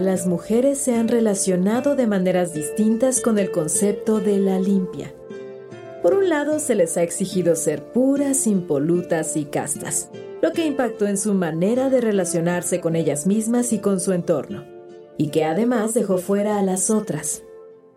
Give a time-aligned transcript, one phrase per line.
[0.00, 5.14] las mujeres se han relacionado de maneras distintas con el concepto de la limpia.
[6.02, 10.10] Por un lado, se les ha exigido ser puras, impolutas y castas,
[10.42, 14.64] lo que impactó en su manera de relacionarse con ellas mismas y con su entorno,
[15.16, 17.42] y que además dejó fuera a las otras,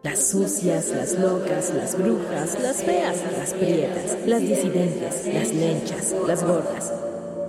[0.02, 6.44] las sucias, las locas, las brujas, las feas, las prietas, las disidentes, las lenchas, las
[6.44, 6.94] gordas,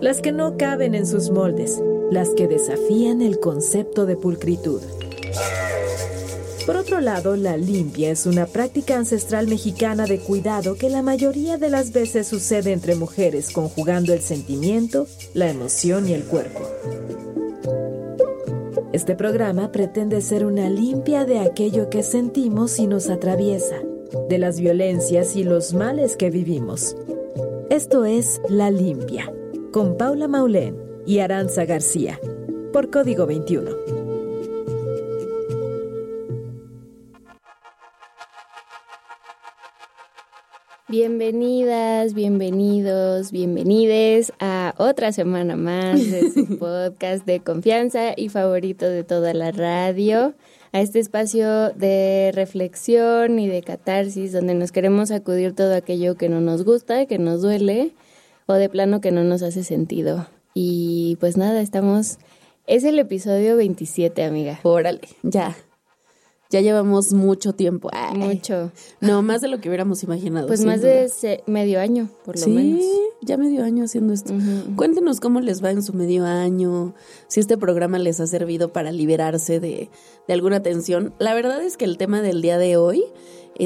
[0.01, 4.82] las que no caben en sus moldes, las que desafían el concepto de pulcritud.
[6.66, 11.56] Por otro lado, la limpia es una práctica ancestral mexicana de cuidado que la mayoría
[11.56, 16.60] de las veces sucede entre mujeres conjugando el sentimiento, la emoción y el cuerpo.
[18.92, 23.77] Este programa pretende ser una limpia de aquello que sentimos y nos atraviesa,
[24.28, 26.97] de las violencias y los males que vivimos.
[27.70, 29.33] Esto es La Limpia,
[29.72, 32.19] con Paula Maulén y Aranza García,
[32.73, 33.70] por Código 21.
[40.89, 49.05] Bienvenidas, bienvenidos, bienvenides a otra semana más de su podcast de confianza y favorito de
[49.05, 50.35] toda la radio,
[50.73, 56.29] a este espacio de reflexión y de catarsis donde nos queremos acudir todo aquello que
[56.29, 57.92] no nos gusta, que nos duele
[58.47, 60.27] o de plano que no nos hace sentido.
[60.62, 62.19] Y pues nada, estamos...
[62.66, 64.61] Es el episodio 27, amiga.
[64.62, 65.56] Órale, ya.
[66.50, 67.89] Ya llevamos mucho tiempo.
[68.14, 68.70] Mucho.
[69.00, 70.48] No, más de lo que hubiéramos imaginado.
[70.48, 72.83] Pues más de medio año, por lo menos.
[72.83, 74.34] Sí, ya medio año haciendo esto.
[74.77, 76.95] Cuéntenos cómo les va en su medio año,
[77.27, 79.89] si este programa les ha servido para liberarse de,
[80.28, 81.14] de alguna tensión.
[81.19, 83.02] La verdad es que el tema del día de hoy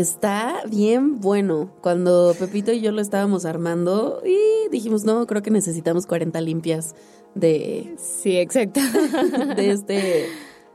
[0.01, 1.71] está bien bueno.
[1.81, 6.95] Cuando Pepito y yo lo estábamos armando y dijimos, no, creo que necesitamos 40 limpias
[7.35, 7.95] de...
[7.99, 8.81] Sí, exacto.
[9.57, 10.27] De este,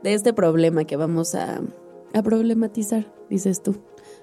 [0.02, 1.60] de este problema que vamos a
[2.12, 3.76] a problematizar, dices tú.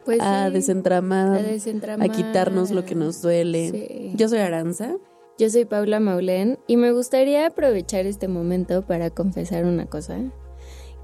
[0.06, 3.70] Pues a, sí, desentramar, a desentramar, a quitarnos lo que nos duele.
[3.72, 4.12] Sí.
[4.16, 4.96] Yo soy Aranza.
[5.38, 10.20] Yo soy Paula Maulén y me gustaría aprovechar este momento para confesar una cosa.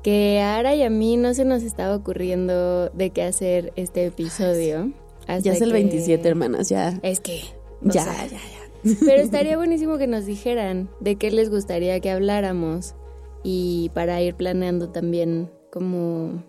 [0.03, 4.05] Que a Ara y a mí no se nos estaba ocurriendo de qué hacer este
[4.05, 4.91] episodio.
[5.27, 6.99] ya es el que- 27, hermanas, ya.
[7.03, 7.41] Es que...
[7.81, 8.95] Ya, sea, ya, ya.
[9.05, 12.95] Pero estaría buenísimo que nos dijeran de qué les gustaría que habláramos
[13.43, 16.43] y para ir planeando también como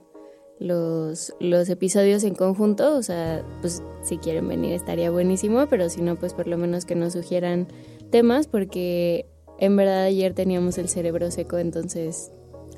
[0.61, 6.03] los, los episodios en conjunto, o sea, pues si quieren venir estaría buenísimo, pero si
[6.03, 7.67] no, pues por lo menos que nos sugieran
[8.11, 9.27] temas porque
[9.59, 12.31] en verdad ayer teníamos el cerebro seco, entonces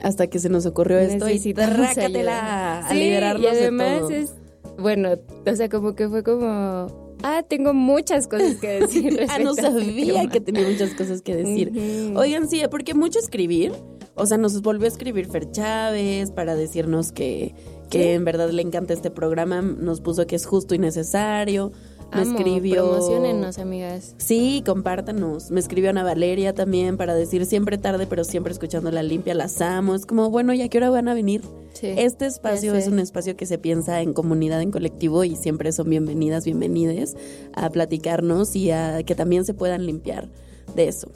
[0.06, 2.86] Hasta que se nos ocurrió esto y necesitamos trácatela ayuda.
[2.86, 4.10] a Sí, liberarnos y además de todo.
[4.10, 4.34] es,
[4.78, 5.08] bueno,
[5.44, 6.86] o sea, como que fue como,
[7.24, 9.26] ah, tengo muchas cosas que decir.
[9.28, 11.72] Ah, no este sabía que tenía muchas cosas que decir.
[12.14, 13.72] Oigan, sí, porque mucho escribir,
[14.14, 17.56] o sea, nos volvió a escribir Fer Chávez para decirnos que,
[17.90, 21.72] que en verdad le encanta este programa, nos puso que es justo y necesario.
[22.14, 22.84] Me Amo, escribió.
[22.90, 24.14] Promocionenos, amigas.
[24.18, 25.50] Sí, compártanos.
[25.50, 29.60] Me escribió Ana Valeria también para decir siempre tarde, pero siempre escuchando la limpia, las
[29.60, 29.94] amo.
[29.94, 31.42] Es como, bueno, ¿y a qué hora van a venir?
[31.72, 31.88] Sí.
[31.96, 35.90] Este espacio es un espacio que se piensa en comunidad, en colectivo y siempre son
[35.90, 37.16] bienvenidas, bienvenides
[37.52, 40.30] a platicarnos y a que también se puedan limpiar
[40.74, 41.10] de eso.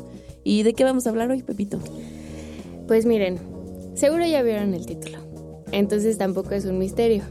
[0.44, 1.78] ¿Y de qué vamos a hablar hoy, Pepito?
[2.86, 3.38] Pues miren,
[3.94, 5.18] seguro ya vieron el título.
[5.72, 7.22] Entonces tampoco es un misterio.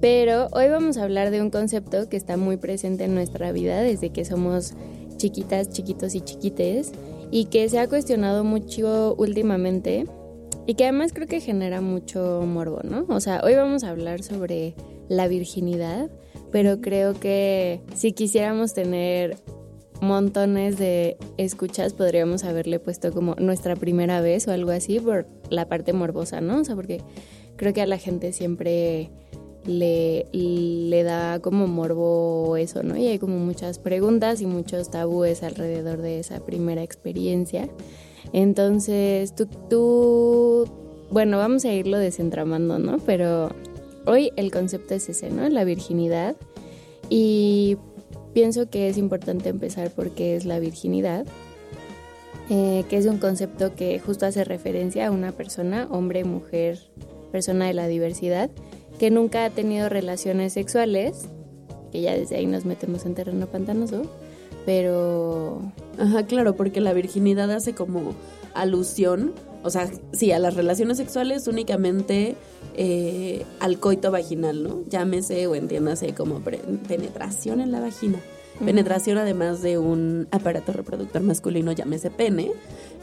[0.00, 3.80] Pero hoy vamos a hablar de un concepto que está muy presente en nuestra vida
[3.80, 4.74] desde que somos
[5.16, 6.92] chiquitas, chiquitos y chiquites
[7.30, 10.06] y que se ha cuestionado mucho últimamente
[10.66, 13.06] y que además creo que genera mucho morbo, ¿no?
[13.08, 14.74] O sea, hoy vamos a hablar sobre
[15.08, 16.10] la virginidad,
[16.52, 19.36] pero creo que si quisiéramos tener
[20.00, 25.68] montones de escuchas podríamos haberle puesto como nuestra primera vez o algo así por la
[25.68, 26.60] parte morbosa, ¿no?
[26.60, 27.00] O sea, porque
[27.56, 29.10] creo que a la gente siempre
[29.68, 32.96] le, le da como morbo eso, ¿no?
[32.96, 37.68] Y hay como muchas preguntas y muchos tabúes alrededor de esa primera experiencia.
[38.32, 39.34] Entonces,
[39.68, 40.68] tú,
[41.10, 42.98] bueno, vamos a irlo desentramando, ¿no?
[42.98, 43.50] Pero
[44.06, 45.48] hoy el concepto es ese, ¿no?
[45.48, 46.34] La virginidad.
[47.10, 47.76] Y
[48.32, 51.26] pienso que es importante empezar porque es la virginidad,
[52.50, 56.78] eh, que es un concepto que justo hace referencia a una persona, hombre, mujer,
[57.30, 58.50] persona de la diversidad,
[58.98, 61.28] que nunca ha tenido relaciones sexuales,
[61.92, 64.02] que ya desde ahí nos metemos en terreno pantanoso,
[64.66, 65.62] pero
[65.98, 68.14] Ajá, claro, porque la virginidad hace como
[68.54, 69.32] alusión,
[69.64, 72.36] o sea, sí, a las relaciones sexuales únicamente
[72.76, 74.84] eh, al coito vaginal, ¿no?
[74.88, 78.18] Llámese o entiéndase como penetración en la vagina.
[78.64, 82.50] Penetración además de un aparato reproductor masculino, llámese pene,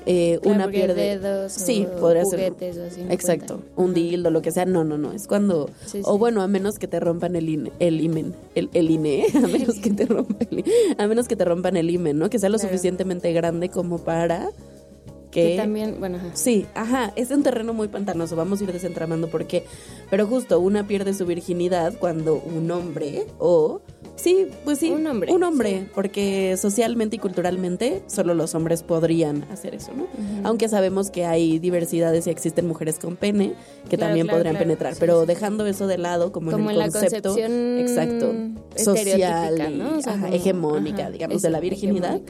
[0.06, 4.52] eh, una pierde dedos sí o podría ser o así, exacto un dildo lo que
[4.52, 7.50] sea no no no es cuando Sí, o bueno a menos que te rompan el
[7.50, 10.64] in- el imen el, el INE a menos que te rompan el,
[10.98, 12.70] a menos que te rompan el imen no que sea lo Claro.
[12.70, 14.50] suficientemente grande como para
[15.32, 16.30] que, que también, bueno, ajá.
[16.34, 19.66] Sí, ajá, es un terreno muy pantanoso, vamos a ir desentramando por qué.
[20.10, 23.82] Pero justo una pierde su virginidad cuando un hombre o
[24.16, 29.44] sí, pues sí, Un hombre, un hombre, porque socialmente y culturalmente solo los hombres podrían
[29.52, 30.08] hacer eso, ¿no?
[30.44, 33.54] Aunque sabemos que hay diversidades y existen mujeres con pene
[33.90, 34.66] que Claro, también claro, podrían claro.
[34.66, 35.28] penetrar, Sí, pero sí.
[35.28, 38.34] dejando eso de lado como, Como en el la concepto exacto,
[38.78, 39.98] social ¿no?
[39.98, 42.22] O sea, ajá, como- hegemónica, ajá, digamos, de la virginidad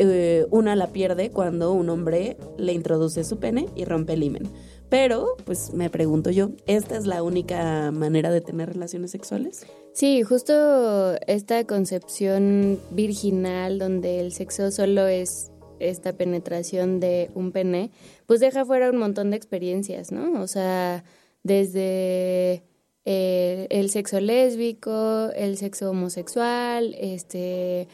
[0.00, 4.44] eh, una la pierde cuando un hombre le introduce su pene y rompe el himen.
[4.88, 9.66] Pero, pues me pregunto yo, ¿esta es la única manera de tener relaciones sexuales?
[9.92, 15.50] Sí, justo esta concepción virginal donde el sexo solo es
[15.80, 17.90] esta penetración de un pene,
[18.26, 20.40] pues deja fuera un montón de experiencias, ¿no?
[20.40, 21.04] O sea,
[21.42, 22.62] desde
[23.04, 27.88] eh, el sexo lésbico, el sexo homosexual, este,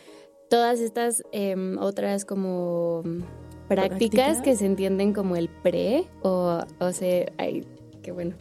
[0.50, 3.02] todas estas em, otras como
[3.68, 7.64] prácticas, que se entienden como el pre o, o sea, ay,
[8.02, 8.36] qué bueno.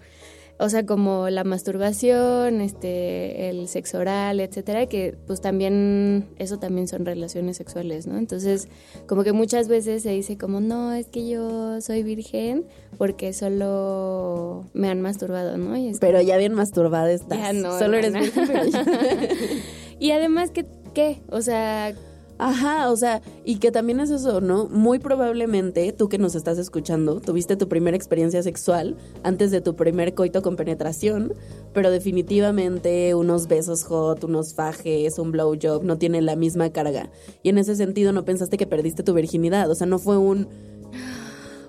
[0.63, 6.87] O sea, como la masturbación, este, el sexo oral, etcétera, que pues también, eso también
[6.87, 8.17] son relaciones sexuales, ¿no?
[8.17, 8.69] Entonces,
[9.05, 12.63] como que muchas veces se dice como, no, es que yo soy virgen
[12.97, 15.75] porque solo me han masturbado, ¿no?
[15.75, 17.37] Y es Pero ya bien masturbada estás.
[17.37, 18.85] Ya no, Solo eres virgen, pero ya-
[19.99, 20.65] Y además, ¿qué?
[20.93, 21.21] ¿qué?
[21.29, 21.93] O sea,
[22.39, 24.65] Ajá, o sea, y que también es eso, ¿no?
[24.65, 29.75] Muy probablemente tú que nos estás escuchando tuviste tu primera experiencia sexual antes de tu
[29.75, 31.33] primer coito con penetración,
[31.73, 37.11] pero definitivamente unos besos hot, unos fajes, un blowjob no tienen la misma carga.
[37.43, 40.47] Y en ese sentido no pensaste que perdiste tu virginidad, o sea, no fue un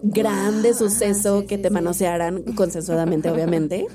[0.05, 1.75] grande Ajá, suceso sí, que sí, te sí.
[1.75, 3.87] manosearan consensuadamente, obviamente.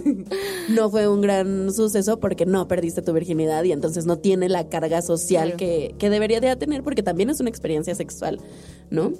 [0.68, 4.68] no fue un gran suceso porque no perdiste tu virginidad y entonces no tiene la
[4.68, 5.56] carga social Claro.
[5.56, 8.40] que, que debería de tener porque también es una experiencia sexual,
[8.90, 9.12] ¿no?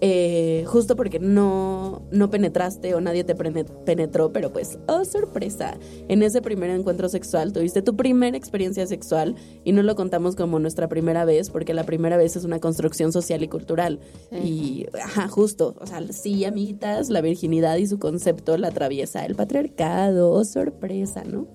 [0.00, 6.22] Eh, justo porque no, no penetraste o nadie te penetró, pero pues, oh sorpresa, en
[6.22, 10.88] ese primer encuentro sexual tuviste tu primera experiencia sexual y no lo contamos como nuestra
[10.88, 14.00] primera vez porque la primera vez es una construcción social y cultural.
[14.30, 19.34] Y, ajá, justo, o sea, sí, amiguitas, la virginidad y su concepto la atraviesa el
[19.34, 21.46] patriarcado, oh sorpresa, ¿no?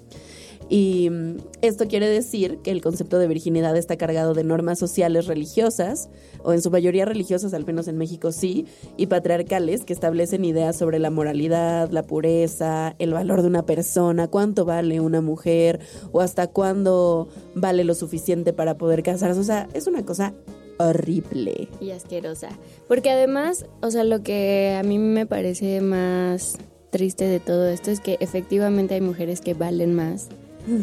[0.70, 5.26] Y mm, esto quiere decir que el concepto de virginidad está cargado de normas sociales
[5.26, 6.10] religiosas,
[6.44, 10.78] o en su mayoría religiosas, al menos en México sí, y patriarcales que establecen ideas
[10.78, 15.80] sobre la moralidad, la pureza, el valor de una persona, cuánto vale una mujer,
[16.12, 19.40] o hasta cuándo vale lo suficiente para poder casarse.
[19.40, 20.36] O sea, es una cosa
[20.78, 21.68] horrible.
[21.82, 22.50] y asquerosa.
[22.88, 26.58] Porque además, o sea, lo que a mí me parece más
[26.90, 30.30] triste de todo esto es que efectivamente hay mujeres que valen más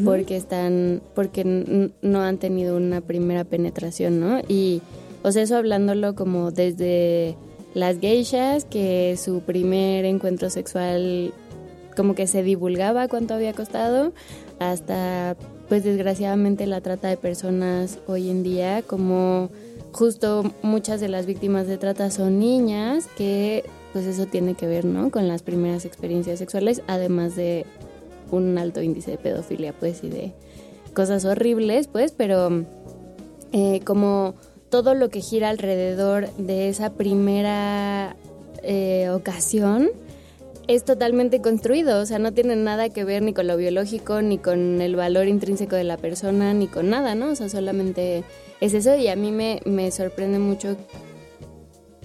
[0.04, 1.44] porque están porque
[2.02, 4.40] no han tenido una primera penetración, ¿no?
[4.48, 4.82] Y
[5.22, 7.36] o sea, eso hablándolo como desde
[7.74, 11.32] las geishas que su primer encuentro sexual
[11.96, 14.12] como que se divulgaba cuánto había costado
[14.58, 15.36] hasta
[15.68, 19.50] pues desgraciadamente la trata de personas hoy en día como
[19.92, 24.84] justo muchas de las víctimas de trata son niñas que pues eso tiene que ver
[24.84, 27.66] no con las primeras experiencias sexuales además de
[28.30, 30.32] un alto índice de pedofilia pues y de
[30.94, 32.64] cosas horribles pues pero
[33.52, 34.34] eh, como
[34.68, 38.16] todo lo que gira alrededor de esa primera
[38.62, 39.90] eh, ocasión
[40.68, 44.38] es totalmente construido, o sea, no tiene nada que ver ni con lo biológico, ni
[44.38, 47.30] con el valor intrínseco de la persona, ni con nada, ¿no?
[47.30, 48.24] O sea, solamente
[48.60, 50.76] es eso y a mí me, me sorprende mucho,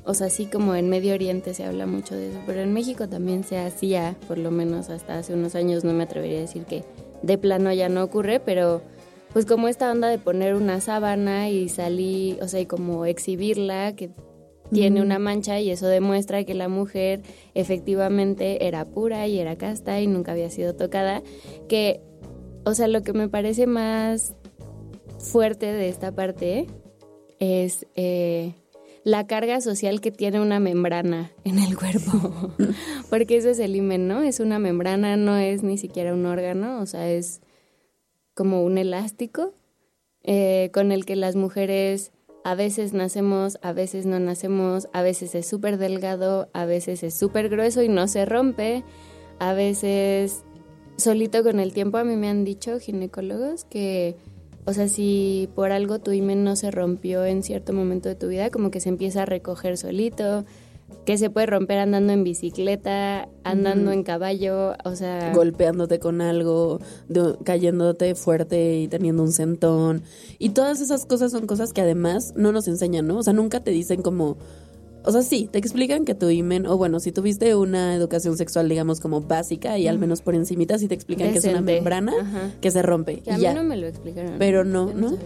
[0.03, 3.07] o sea, así como en Medio Oriente se habla mucho de eso, pero en México
[3.07, 6.65] también se hacía, por lo menos hasta hace unos años, no me atrevería a decir
[6.65, 6.83] que
[7.21, 8.81] de plano ya no ocurre, pero
[9.33, 13.95] pues como esta onda de poner una sábana y salir, o sea, y como exhibirla,
[13.95, 14.11] que
[14.71, 17.21] tiene una mancha y eso demuestra que la mujer
[17.53, 21.21] efectivamente era pura y era casta y nunca había sido tocada,
[21.67, 22.01] que,
[22.65, 24.33] o sea, lo que me parece más
[25.19, 26.67] fuerte de esta parte
[27.39, 28.53] es eh,
[29.03, 32.53] la carga social que tiene una membrana en el cuerpo,
[33.09, 34.21] porque eso es el himen, ¿no?
[34.21, 37.41] Es una membrana, no es ni siquiera un órgano, o sea, es
[38.33, 39.53] como un elástico
[40.23, 42.11] eh, con el que las mujeres
[42.43, 47.15] a veces nacemos, a veces no nacemos, a veces es súper delgado, a veces es
[47.15, 48.83] súper grueso y no se rompe,
[49.39, 50.43] a veces
[50.97, 54.15] solito con el tiempo a mí me han dicho ginecólogos que
[54.65, 58.27] o sea, si por algo tu imen no se rompió en cierto momento de tu
[58.27, 60.45] vida, como que se empieza a recoger solito,
[61.05, 65.33] que se puede romper andando en bicicleta, andando en caballo, o sea...
[65.33, 66.79] Golpeándote con algo,
[67.43, 70.03] cayéndote fuerte y teniendo un centón.
[70.37, 73.17] Y todas esas cosas son cosas que además no nos enseñan, ¿no?
[73.17, 74.37] O sea, nunca te dicen como...
[75.03, 78.69] O sea, sí, te explican que tu imen, o bueno, si tuviste una educación sexual,
[78.69, 82.13] digamos, como básica y al menos por encimita, sí te explican que es una membrana
[82.61, 83.21] que se rompe.
[83.21, 84.35] Que a mí no me lo explicaron.
[84.37, 85.17] Pero no, ¿no?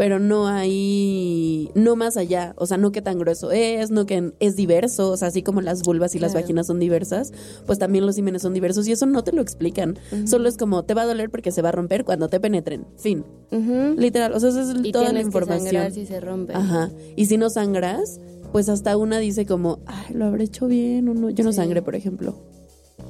[0.00, 4.32] pero no hay, no más allá, o sea, no qué tan grueso es, no que
[4.40, 7.34] es diverso, o sea, así como las vulvas y las vaginas son diversas,
[7.66, 10.84] pues también los himenes son diversos y eso no te lo explican, solo es como
[10.84, 13.26] te va a doler porque se va a romper cuando te penetren, fin,
[13.98, 15.84] literal, o sea, esa es toda la información.
[15.84, 16.54] Que si se rompe.
[16.54, 18.20] Ajá, y si no sangras,
[18.52, 21.82] pues hasta una dice como, ay, lo habré hecho bien o no, yo no sangre,
[21.82, 22.34] por ejemplo.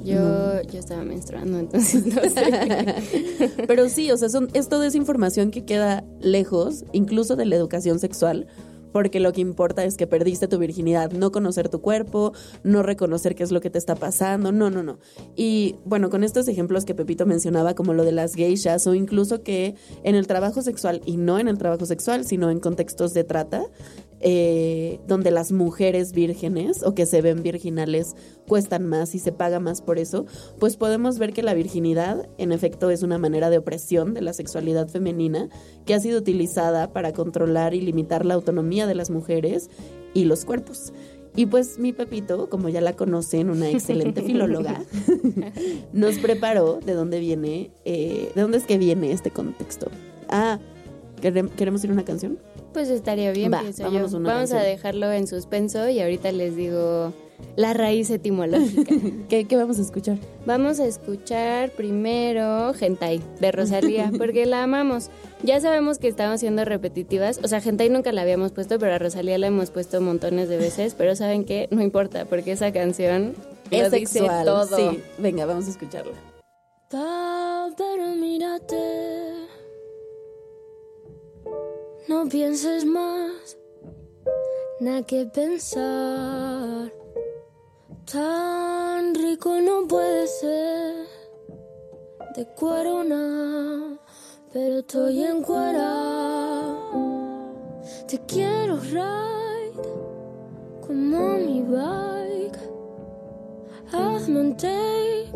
[0.04, 2.94] Yo, yo estaba menstruando, entonces no sé.
[3.66, 7.56] Pero sí, o sea, son, es toda esa información que queda lejos, incluso de la
[7.56, 8.46] educación sexual,
[8.92, 12.32] porque lo que importa es que perdiste tu virginidad, no conocer tu cuerpo,
[12.64, 14.98] no reconocer qué es lo que te está pasando, no, no, no.
[15.36, 19.42] Y bueno, con estos ejemplos que Pepito mencionaba, como lo de las geishas, o incluso
[19.42, 23.24] que en el trabajo sexual, y no en el trabajo sexual, sino en contextos de
[23.24, 23.64] trata,
[24.20, 28.14] eh, donde las mujeres vírgenes o que se ven virginales
[28.46, 30.26] cuestan más y se paga más por eso,
[30.58, 34.32] pues podemos ver que la virginidad en efecto es una manera de opresión de la
[34.32, 35.48] sexualidad femenina
[35.86, 39.70] que ha sido utilizada para controlar y limitar la autonomía de las mujeres
[40.14, 40.92] y los cuerpos.
[41.36, 44.82] Y pues mi Pepito, como ya la conocen, una excelente filóloga,
[45.92, 49.90] nos preparó de dónde viene, eh, de dónde es que viene este contexto.
[50.28, 50.58] Ah,
[51.20, 52.38] ¿queremos ir a una canción?
[52.72, 57.12] Pues estaría bien, Vamos a dejarlo en suspenso y ahorita les digo
[57.56, 58.94] la raíz etimológica.
[59.28, 60.18] ¿Qué, vamos a escuchar?
[60.46, 65.10] Vamos a escuchar primero Gentai de Rosalía, porque la amamos.
[65.42, 67.40] Ya sabemos que estamos siendo repetitivas.
[67.42, 70.58] O sea, Gentai nunca la habíamos puesto, pero a Rosalía la hemos puesto montones de
[70.58, 70.94] veces.
[70.94, 71.68] Pero ¿saben qué?
[71.70, 73.34] No importa, porque esa canción
[73.70, 74.76] es sexual, todo.
[74.76, 76.12] Sí, venga, vamos a escucharla.
[82.08, 83.58] No pienses más,
[84.80, 86.92] nada que pensar.
[88.10, 91.06] Tan rico no puede ser
[92.34, 93.98] de corona,
[94.52, 96.76] pero estoy en cuera.
[98.08, 99.72] Te quiero ride
[100.86, 102.58] como mi bike.
[103.92, 105.30] Hazme un tape,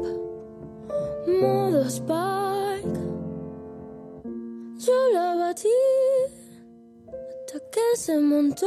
[1.41, 2.99] modo spike.
[4.79, 5.69] Yo la batí
[7.71, 8.67] que se montó.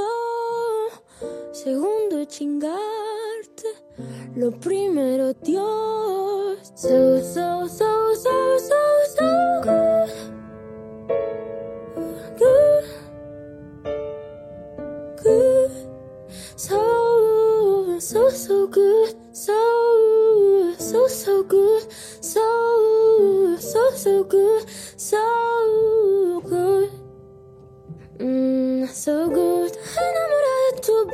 [1.52, 3.68] Segundo, chingarte.
[4.36, 6.72] Lo primero, Dios.
[6.76, 8.76] So, so, so, so, so,
[9.16, 10.12] so good.
[12.38, 12.86] Good.
[15.24, 15.72] Good.
[16.56, 19.16] So, so, so good.
[19.34, 21.84] So, so, so good.
[22.22, 24.66] So, so, so good.
[24.96, 26.97] So good.
[28.20, 29.72] Mm, so good.
[29.96, 31.06] Enamorada de tu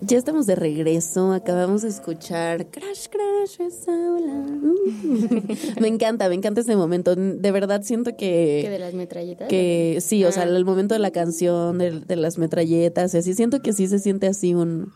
[0.00, 3.58] Ya estamos de regreso, acabamos de escuchar Crash Crash
[5.80, 7.14] me encanta, me encanta ese momento.
[7.16, 8.60] De verdad siento que...
[8.64, 9.48] ¿Que de las metralletas?
[9.48, 10.46] Que sí, o sea, Ah.
[10.46, 14.26] el momento de la canción, de, de las metralletas, así siento que sí se siente
[14.26, 14.92] así un...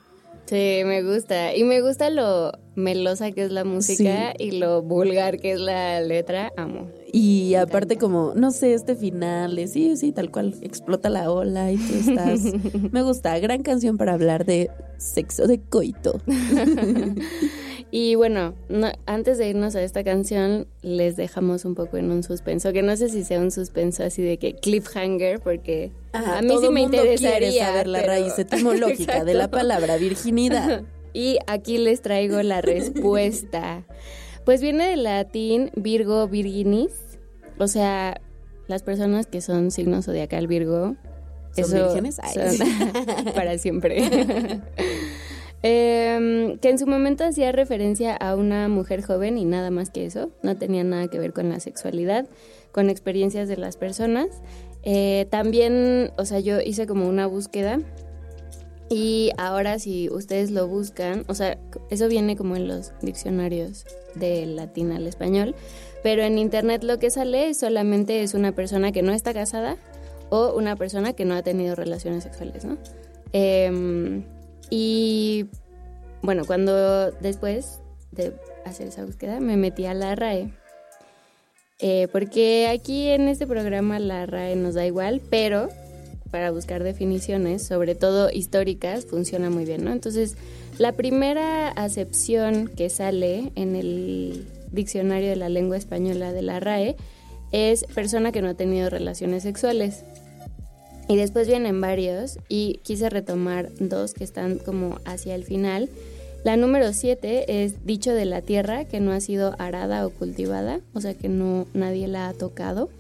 [0.47, 1.55] Sí, me gusta.
[1.55, 6.01] Y me gusta lo melosa que es la música y lo vulgar que es la
[6.01, 6.53] letra.
[6.57, 6.89] Amo.
[7.11, 11.73] Y aparte como, no sé, este final de sí, sí, tal cual, explota la ola
[11.73, 12.41] y tú estás...
[12.93, 16.21] me gusta, gran canción para hablar de sexo de coito.
[17.91, 22.23] Y bueno, no- antes de irnos a esta canción, les dejamos un poco en un
[22.23, 26.51] suspenso, que no sé si sea un suspenso así de que cliffhanger, porque a mí
[26.61, 30.83] sí me mundo interesaría saber la pero- raíz etimológica de la palabra virginidad.
[31.15, 33.85] Y aquí les traigo la respuesta.
[34.49, 37.19] Pues viene del latín Virgo Virginis,
[37.59, 38.19] o sea,
[38.67, 40.97] las personas que son signo zodiacal Virgo.
[41.55, 42.17] ¿Son vírgenes?
[42.17, 43.99] Son para siempre.
[45.63, 50.07] Em, que en su momento hacía referencia a una mujer joven y nada más que
[50.07, 52.27] eso, no tenía nada que ver con la sexualidad,
[52.73, 54.29] con experiencias de las personas.
[54.83, 57.81] Eh, también, o sea, yo hice como una búsqueda
[58.89, 61.59] y ahora si ustedes lo buscan, o sea,
[61.91, 65.55] eso viene como en los diccionarios del latín al español,
[66.03, 69.77] pero en internet lo que sale solamente es una persona que no está casada
[70.31, 72.77] o una persona que no ha tenido relaciones sexuales, ¿no?
[73.33, 74.25] Em,
[74.71, 75.47] y
[76.23, 77.81] bueno, cuando después
[78.13, 80.53] de hacer esa búsqueda me metí a la RAE.
[81.81, 85.69] Eh, porque aquí en este programa la RAE nos da igual, pero
[86.31, 89.93] para buscar definiciones, sobre todo históricas, funciona muy bien, ¿no?
[89.93, 90.37] Entonces,
[90.79, 96.97] la primera acepción que sale en el diccionario de la lengua española de la RAE
[97.53, 100.05] es persona que no ha tenido relaciones sexuales.
[101.09, 105.89] Y después vienen varios y quise retomar dos que están como hacia el final.
[106.45, 110.81] La número siete es dicho de la tierra que no ha sido arada o cultivada,
[110.93, 112.91] o sea que no nadie la ha tocado.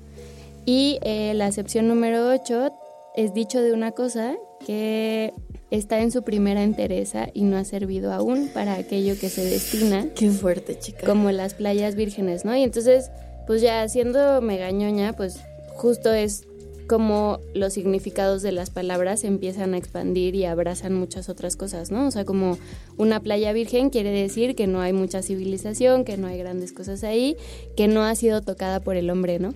[0.70, 2.72] Y eh, la acepción número 8
[3.18, 5.32] es dicho de una cosa que
[5.72, 10.06] está en su primera entereza y no ha servido aún para aquello que se destina,
[10.14, 11.04] Qué fuerte, chica.
[11.04, 12.54] como las playas vírgenes, ¿no?
[12.54, 13.10] Y entonces,
[13.48, 15.40] pues ya siendo megañoña, pues
[15.74, 16.44] justo es
[16.88, 21.90] como los significados de las palabras se empiezan a expandir y abrazan muchas otras cosas,
[21.90, 22.06] ¿no?
[22.06, 22.56] O sea, como
[22.98, 27.02] una playa virgen quiere decir que no hay mucha civilización, que no hay grandes cosas
[27.02, 27.36] ahí,
[27.76, 29.54] que no ha sido tocada por el hombre, ¿no?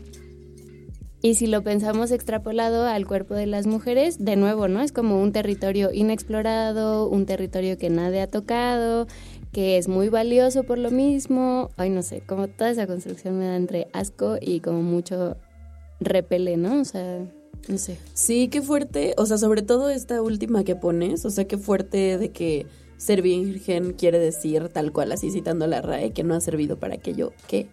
[1.24, 4.82] Y si lo pensamos extrapolado al cuerpo de las mujeres, de nuevo, ¿no?
[4.82, 9.06] Es como un territorio inexplorado, un territorio que nadie ha tocado,
[9.52, 11.70] que es muy valioso por lo mismo.
[11.76, 15.36] Ay, no sé, como toda esa construcción me da entre asco y como mucho
[16.00, 16.80] repele, ¿no?
[16.80, 17.20] O sea,
[17.68, 17.98] no sé.
[18.14, 19.14] Sí, qué fuerte.
[19.16, 21.24] O sea, sobre todo esta última que pones.
[21.24, 25.82] O sea, qué fuerte de que ser virgen quiere decir tal cual, así citando la
[25.82, 27.68] RAE, que no ha servido para aquello que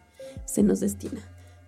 [0.45, 1.21] se nos destina.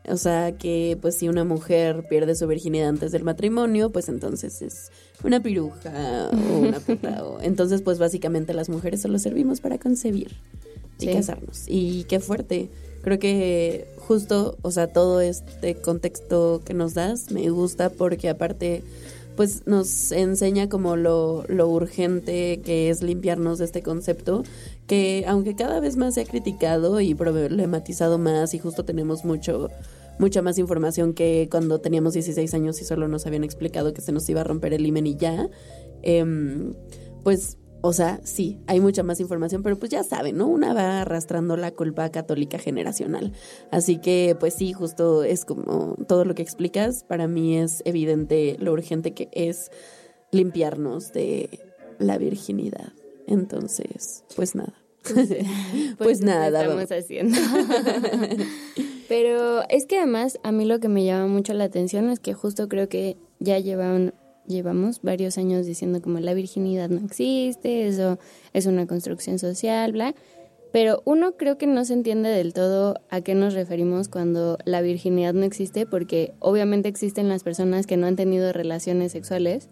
[0.08, 4.62] O sea, que pues si una mujer pierde su virginidad antes del matrimonio, pues entonces
[4.62, 4.92] es
[5.24, 7.24] una piruja o una puta.
[7.24, 10.32] o- entonces, pues básicamente las mujeres solo servimos para concebir
[11.00, 11.14] y Sí.
[11.14, 11.66] casarnos.
[11.68, 12.70] Y qué fuerte.
[13.04, 18.84] Creo que justo, o sea, todo este contexto que nos das me gusta porque aparte
[19.36, 24.44] pues nos enseña como lo, lo urgente que es limpiarnos de este concepto
[24.92, 29.70] que aunque cada vez más se ha criticado y problematizado más y justo tenemos mucho
[30.20, 34.12] mucha más información que cuando teníamos 16 años y solo nos habían explicado que se
[34.12, 35.48] nos iba a romper el himen y ya
[36.02, 36.74] em,
[37.24, 40.48] pues o sea, sí, hay mucha más información, pero pues ya saben, ¿no?
[40.48, 43.32] Una va arrastrando la culpa católica generacional.
[43.72, 48.56] Así que, pues sí, justo es como todo lo que explicas, para mí es evidente
[48.60, 49.72] lo urgente que es
[50.32, 51.50] limpiarnos de
[51.98, 52.94] la virginidad.
[53.26, 54.81] Entonces, pues nada.
[55.98, 56.92] Pues, eso nada, estamos vamos.
[56.92, 57.38] haciendo.
[59.08, 62.34] Pero es que además a mí lo que me llama mucho la atención es que
[62.34, 64.14] justo creo que ya llevan,
[64.48, 68.20] llevamos varios años diciendo como la virginidad no existe, eso
[68.54, 70.16] es una construcción social, bla.
[70.72, 74.82] Pero uno creo que no se entiende del todo a qué nos referimos cuando la
[74.82, 79.68] virginidad no existe, porque obviamente existen las personas que no han tenido relaciones sexuales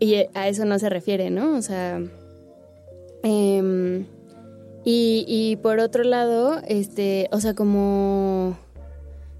[0.00, 1.54] y a eso no se refiere, ¿no?
[1.56, 2.02] O sea,
[3.24, 4.06] em,
[4.84, 8.56] y, y por otro lado, este, o sea, como,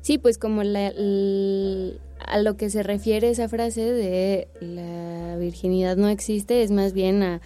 [0.01, 6.63] sí, pues como a lo que se refiere esa frase de la virginidad no existe,
[6.63, 7.41] es más bien a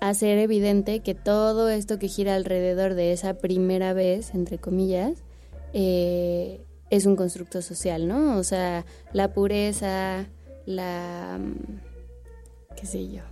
[0.00, 5.22] hacer evidente que todo esto que gira alrededor de esa primera vez, entre comillas,
[5.72, 8.38] eh, es un constructo social, ¿no?
[8.38, 10.26] O sea, la pureza,
[10.66, 13.22] la, mm, qué sé yo,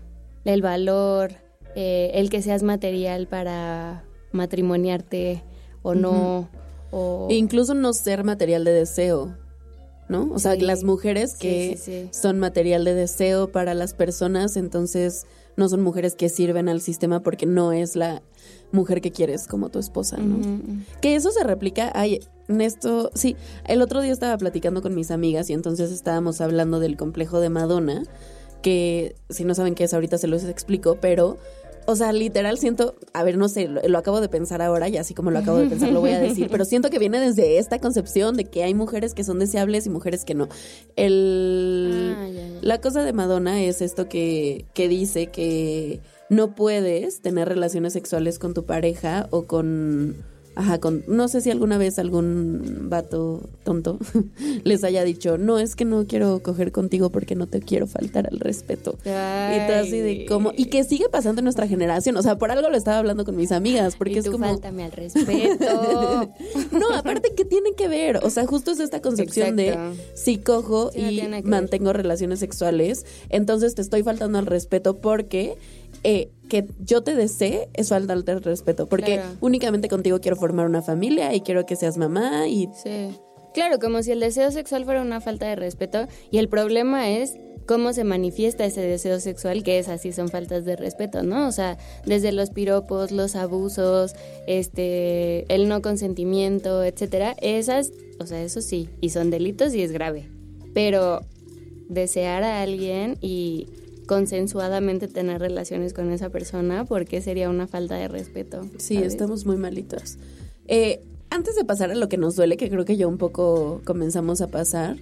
[0.44, 1.32] el valor,
[1.76, 5.44] eh, el que seas material para matrimoniarte
[5.82, 6.48] o no.
[6.90, 7.28] o...
[7.30, 9.36] E incluso no ser material de deseo,
[10.08, 10.28] ¿no?
[10.32, 12.08] O sea, las mujeres que sí, sí.
[12.10, 17.20] son material de deseo para las personas, entonces no son mujeres que sirven al sistema
[17.22, 18.22] porque no es la
[18.72, 20.38] mujer que quieres como tu esposa, ¿no?
[21.00, 23.36] Que eso se replica, ay, en esto, sí,
[23.66, 27.50] el otro día estaba platicando con mis amigas y entonces estábamos hablando del complejo de
[27.50, 28.02] Madonna,
[28.62, 31.38] que si no saben qué es ahorita se los explico, pero,
[31.86, 34.96] o sea, literal siento, a ver, no sé, lo, lo acabo de pensar ahora y
[34.96, 37.58] así como lo acabo de pensar lo voy a decir, pero siento que viene desde
[37.58, 40.48] esta concepción de que hay mujeres que son deseables y mujeres que no.
[40.96, 42.14] El...
[42.16, 42.58] Ah, ya, ya.
[42.62, 48.38] La cosa de Madonna es esto que, que dice que no puedes tener relaciones sexuales
[48.38, 50.16] con tu pareja o con...
[50.56, 51.04] Ajá, con...
[51.06, 53.98] No sé si alguna vez algún vato tonto
[54.64, 58.26] les haya dicho, no, es que no quiero coger contigo porque no te quiero faltar
[58.26, 58.96] al respeto.
[59.04, 60.52] Y todo así de cómo...
[60.56, 62.16] Y que sigue pasando en nuestra generación.
[62.16, 64.46] O sea, por algo lo estaba hablando con mis amigas, porque y es como...
[64.46, 66.32] fáltame al respeto.
[66.72, 68.20] No, aparte, ¿qué tiene que ver?
[68.22, 69.90] O sea, justo es esta concepción Exacto.
[69.90, 71.44] de si cojo Sí, no y ver.
[71.44, 75.56] mantengo relaciones sexuales, entonces te estoy faltando al respeto porque
[76.04, 78.86] eh, que yo te desee es faltarte al respeto.
[78.86, 79.36] Porque Claro.
[79.40, 82.68] únicamente contigo quiero formar una familia y quiero que seas mamá y...
[82.82, 83.10] Sí.
[83.54, 87.36] Claro, como si el deseo sexual fuera una falta de respeto y el problema es
[87.66, 91.48] cómo se manifiesta ese deseo sexual, que es así, son faltas de respeto, ¿no?
[91.48, 94.14] O sea, desde los piropos, los abusos,
[94.46, 99.90] este, el no consentimiento, etcétera, esas, o sea, eso sí, y son delitos y es
[99.90, 100.28] grave.
[100.74, 101.22] Pero
[101.88, 103.68] desear a alguien y
[104.06, 108.62] consensuadamente tener relaciones con esa persona, ¿por qué sería una falta de respeto?
[108.78, 109.12] Sí, ¿sabes?
[109.12, 110.18] estamos muy malitos.
[110.68, 113.82] Eh, antes de pasar a lo que nos duele, que creo que ya un poco
[113.84, 114.96] comenzamos a pasar,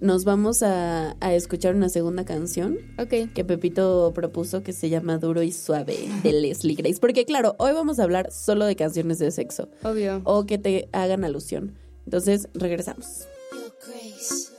[0.00, 2.78] nos vamos a, a escuchar una segunda canción.
[3.08, 6.98] Que Pepito propuso que se llama Duro y Suave de Leslie Grace.
[7.00, 10.22] Porque claro, hoy vamos a hablar solo de canciones de sexo Obvio.
[10.24, 11.74] o que te hagan alusión.
[12.06, 13.26] Entonces, regresamos.
[13.52, 14.49] Yo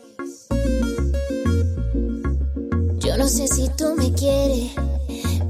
[3.18, 4.72] no sé si tú me quieres,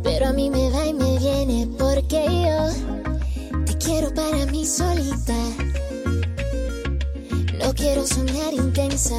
[0.03, 5.35] pero a mí me va y me viene porque yo te quiero para mí solita.
[7.59, 9.15] No quiero soñar intensa,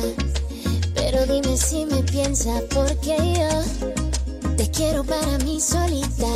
[0.94, 6.26] pero dime si me piensa porque yo te quiero para mí solita.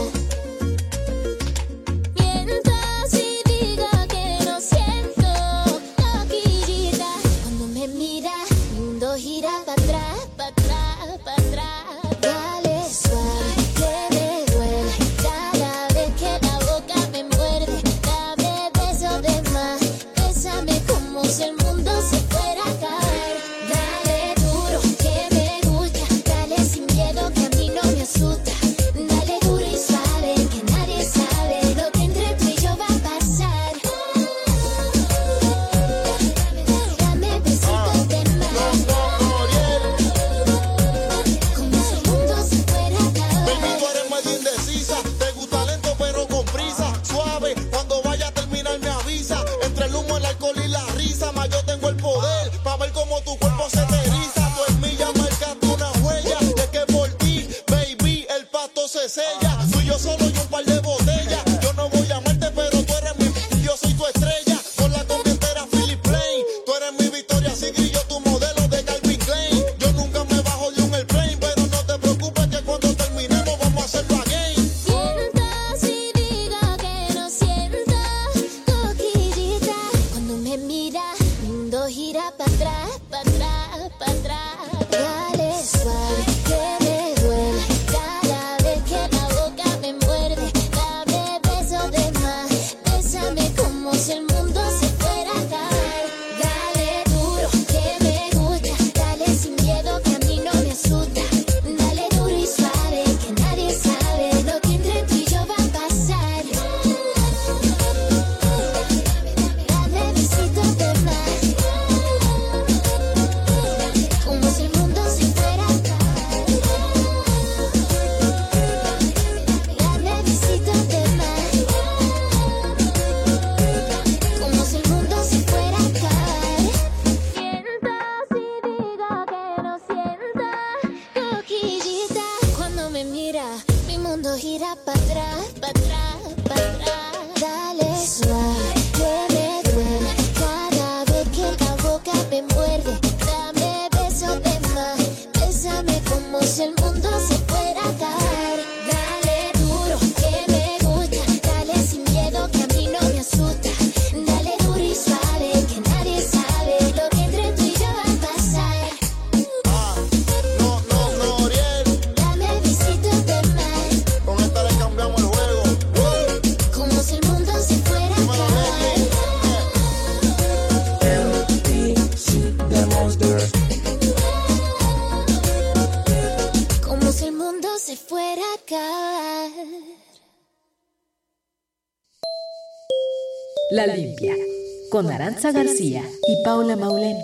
[184.96, 187.18] Con Aranza García y Paula Maulén.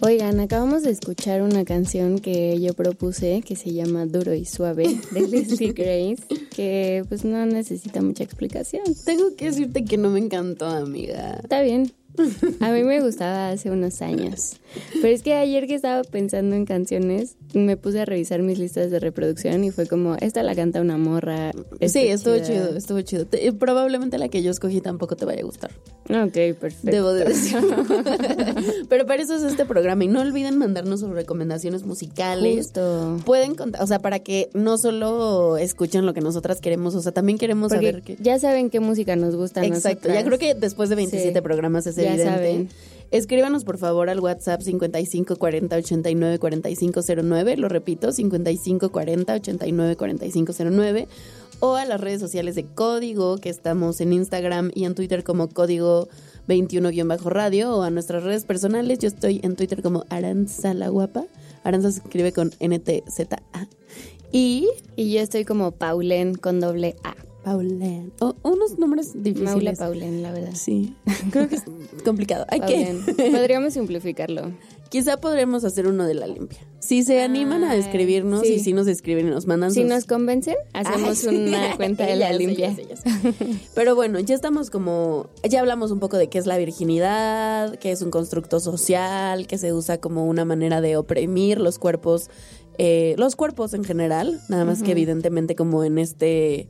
[0.00, 4.98] Oigan, acabamos de escuchar una canción que yo propuse que se llama Duro y Suave
[5.12, 6.24] de Leslie Grace,
[6.56, 8.82] que pues no necesita mucha explicación.
[9.04, 11.38] Tengo que decirte que no me encantó, amiga.
[11.40, 11.92] Está bien.
[12.58, 14.56] A mí me gustaba hace unos años.
[14.94, 18.90] Pero es que ayer que estaba pensando en canciones, me puse a revisar mis listas
[18.90, 21.52] de reproducción y fue como, esta la canta una morra.
[21.86, 23.26] Sí, estuvo chido, estuvo chido.
[23.26, 25.70] Te- probablemente la que yo escogí tampoco te vaya a gustar.
[26.08, 26.90] Ok, perfecto.
[26.90, 27.58] Debo de decir.
[28.88, 30.04] Pero para eso es este programa.
[30.04, 32.56] Y no olviden mandarnos sus recomendaciones musicales.
[32.66, 33.18] Justo.
[33.24, 37.12] Pueden contar, o sea, para que no solo escuchen lo que nosotras queremos, o sea,
[37.12, 38.16] también queremos Porque saber que...
[38.20, 41.40] ya saben qué música nos gusta Exacto, ya creo que después de 27 Sí.
[41.42, 42.24] programas es Ya evidente.
[42.34, 42.68] saben.
[43.10, 49.96] Escríbanos por favor al WhatsApp 55 40 89 45 09, lo repito, 55 40 89
[49.96, 51.08] 45 09
[51.60, 55.48] o a las redes sociales de Código, que estamos en Instagram y en Twitter como
[55.48, 56.08] Código
[56.48, 58.98] 21-radio o a nuestras redes personales.
[58.98, 61.24] Yo estoy en Twitter como Aranza la Guapa.
[61.64, 63.68] Aranza se escribe con N-T-Z-A.
[64.32, 67.14] Y Y yo estoy como Paulen con doble A.
[67.44, 68.12] Paulén.
[68.20, 69.50] O- unos nombres difíciles.
[69.50, 70.50] Maula Paulen, la verdad.
[70.54, 70.94] Sí,
[71.30, 71.62] creo que es
[72.04, 72.44] complicado.
[72.48, 73.04] Hay Paulen.
[73.06, 73.12] que.
[73.30, 74.52] Podríamos simplificarlo.
[74.90, 76.58] Quizá podremos hacer uno de la limpia.
[76.80, 78.54] Si se animan a Ay, escribirnos sí.
[78.54, 81.28] y si nos escriben y nos mandan Si sus- nos convencen, hacemos Ay, sí.
[81.28, 82.70] una cuenta de la sé, limpia.
[82.70, 83.10] ya sé, ya sé.
[83.74, 87.92] Pero bueno, ya estamos como, ya hablamos un poco de qué es la virginidad, qué
[87.92, 92.28] es un constructo social, que se usa como una manera de oprimir los cuerpos,
[92.78, 96.66] eh, los cuerpos en general, nada más que evidentemente como en este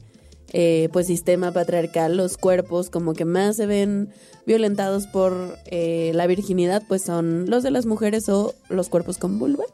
[0.52, 4.10] eh, pues sistema patriarcal, los cuerpos como que más se ven
[4.46, 9.38] violentados por eh, la virginidad, pues son los de las mujeres o los cuerpos con
[9.38, 9.64] vulva.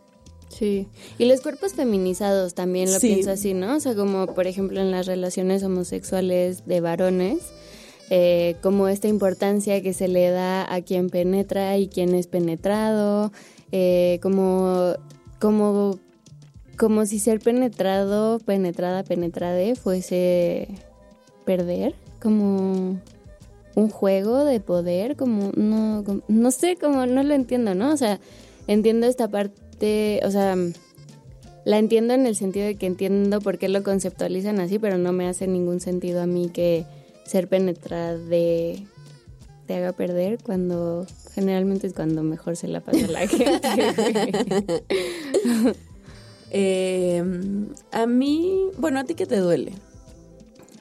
[0.49, 0.87] Sí.
[1.19, 3.09] Y los cuerpos feminizados también lo Sí.
[3.15, 3.77] pienso así, ¿no?
[3.77, 7.39] O sea, como por ejemplo en las relaciones homosexuales de varones,
[8.09, 13.33] eh, como esta importancia que se le da a quien penetra y quien es penetrado,
[13.73, 14.95] eh, como,
[15.41, 15.99] como,
[16.79, 20.69] como si ser penetrado, penetrada, penetrade fuese
[21.45, 23.01] perder, como
[23.75, 27.93] un juego de poder, como no, como- no sé, como no lo entiendo, ¿no?
[27.93, 28.21] O sea,
[28.67, 30.57] entiendo esta parte, o sea,
[31.65, 35.13] la entiendo en el sentido de que entiendo por qué lo conceptualizan así, pero no
[35.13, 36.85] me hace ningún sentido a mí que
[37.25, 38.87] ser penetrada de
[39.67, 44.85] te haga perder cuando generalmente es cuando mejor se la pasa la gente.
[46.51, 47.23] Eh,
[47.93, 49.73] a mí, bueno, ¿a ti qué te duele?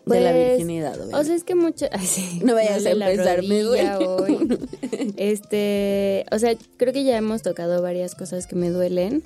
[0.05, 1.17] de la Pues, virginidad, obviamente.
[1.17, 1.87] O sea, es que mucho.
[1.91, 3.95] Ay, sí, No vayas a empezar, me duele.
[3.95, 4.59] hoy.
[5.17, 9.23] Este, o sea, creo que ya hemos tocado varias cosas que me duelen.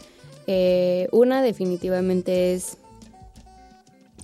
[0.48, 2.78] Eh, una definitivamente es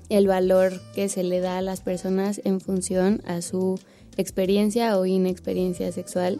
[0.09, 3.79] el valor que se le da a las personas en función a su
[4.17, 6.39] experiencia o inexperiencia sexual.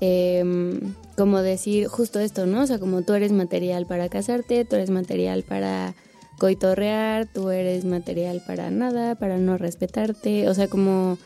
[0.00, 2.62] Em, como decir justo esto, ¿no?
[2.62, 5.94] O sea, como tú eres material para casarte, tú eres material para
[6.38, 11.18] coitorrear, tú eres material para nada, para no respetarte, o sea, como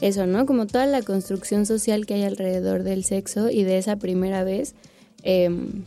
[0.00, 0.46] eso, ¿no?
[0.46, 4.74] Como toda la construcción social que hay alrededor del sexo y de esa primera vez,
[5.24, 5.84] em,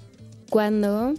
[0.49, 1.13] cuando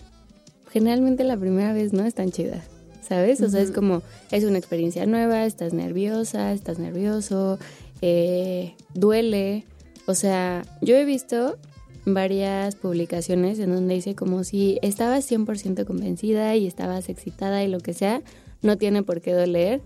[0.70, 2.62] generalmente la primera vez no es tan chida,
[3.00, 3.40] ¿sabes?
[3.40, 7.58] O sea, es como, es una experiencia nueva, estás nerviosa, estás nervioso,
[8.02, 9.64] eh, duele,
[10.06, 11.56] o sea, yo he visto
[12.06, 17.80] varias publicaciones en donde dice como si estabas 100% convencida y estabas excitada y lo
[17.80, 18.22] que sea,
[18.62, 19.80] no tiene por qué doler.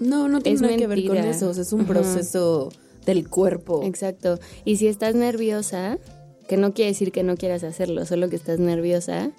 [0.00, 1.48] no, no tiene nada que ver con eso.
[1.50, 1.88] o sea, es un Ajá.
[1.88, 2.70] proceso
[3.04, 3.82] del cuerpo.
[3.84, 4.38] Exacto.
[4.64, 5.98] Y si estás nerviosa,
[6.48, 9.30] que no quiere decir que no quieras hacerlo, solo que estás nerviosa,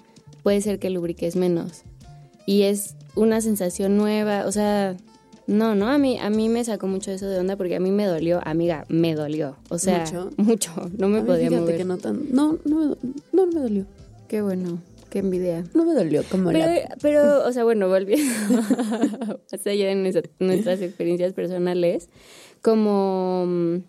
[0.42, 1.82] puede ser que lubriques menos.
[2.46, 4.96] Y es una sensación nueva, o sea,
[5.48, 7.90] no, no, a mí, a mí me sacó mucho eso de onda porque a mí
[7.90, 9.56] me dolió, amiga, me dolió.
[9.70, 10.30] O sea, ¿Mucho?
[10.36, 11.76] mucho, no me A mí podía mover.
[11.78, 12.96] que no tan, no, no, me no,
[13.32, 13.86] no me dolió.
[14.28, 14.80] Qué bueno,
[15.10, 15.64] qué envidia.
[15.74, 16.96] No me dolió como Pero, la...
[17.00, 18.30] pero, o sea, bueno, volviendo
[19.50, 22.08] más allá nuestra- nuestras experiencias personales,
[22.62, 23.80] como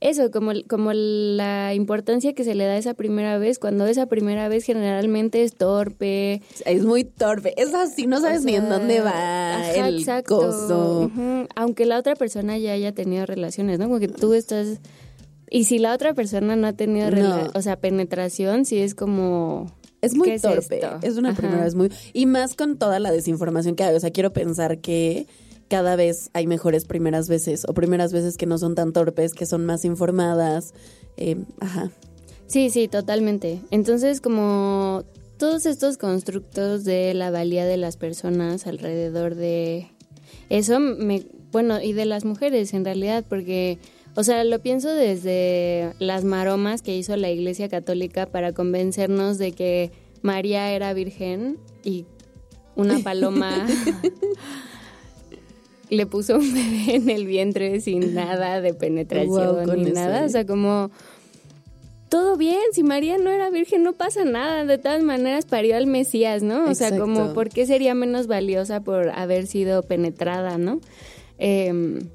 [0.00, 4.06] eso, como, como la importancia que se le da a esa primera vez, cuando esa
[4.06, 6.42] primera vez generalmente es torpe.
[6.64, 7.54] Es muy torpe.
[7.60, 10.38] Es así, no sabes o ni en dónde va ajá, el exacto.
[10.38, 11.10] coso.
[11.54, 13.86] Aunque la otra persona ya haya tenido relaciones, ¿no?
[13.86, 14.80] Como que tú estás...
[15.48, 17.50] Y si la otra persona no ha tenido, No.
[17.54, 19.70] o sea, penetración, sí es como...
[20.02, 20.80] Es muy ¿Qué es torpe.
[21.02, 21.38] Es una Ajá.
[21.40, 21.90] primera vez muy.
[22.12, 23.94] Y más con toda la desinformación que hay.
[23.94, 25.26] O sea, quiero pensar que
[25.68, 29.46] cada vez hay mejores primeras veces o primeras veces que no son tan torpes, que
[29.46, 30.74] son más informadas.
[31.16, 31.90] Eh, ajá.
[32.46, 33.60] Sí, sí, totalmente.
[33.70, 35.04] Entonces, como
[35.38, 39.88] todos estos constructos de la valía de las personas alrededor de
[40.48, 43.78] eso, me, bueno, y de las mujeres en realidad, porque,
[44.14, 49.52] o sea, lo pienso desde las maromas que hizo la Iglesia Católica para convencernos de
[49.52, 49.90] que
[50.22, 52.06] María era virgen y
[52.76, 53.66] una paloma
[55.90, 60.46] le puso un bebé en el vientre sin nada de penetración ni nada, o sea,
[60.46, 60.90] como
[62.08, 65.86] todo bien, si María no era virgen no pasa nada, de todas maneras parió al
[65.86, 66.64] Mesías, ¿no?
[66.64, 70.80] O sea, como ¿por qué sería menos valiosa por haber sido penetrada, ¿no?
[71.38, 72.08] Em,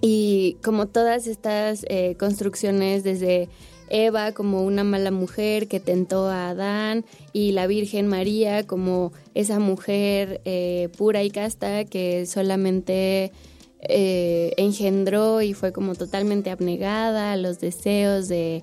[0.00, 3.48] y como todas estas eh, construcciones desde
[3.88, 9.58] Eva como una mala mujer que tentó a Adán y la Virgen María como esa
[9.58, 13.32] mujer eh, pura y casta que solamente
[13.82, 18.62] eh, engendró y fue como totalmente abnegada a los deseos de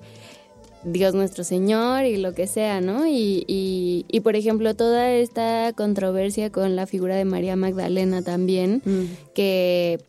[0.84, 3.06] Dios nuestro Señor y lo que sea, ¿no?
[3.06, 8.82] Y, y, y, por ejemplo, toda esta controversia con la figura de María Magdalena también,
[8.84, 9.32] mm.
[9.34, 10.00] que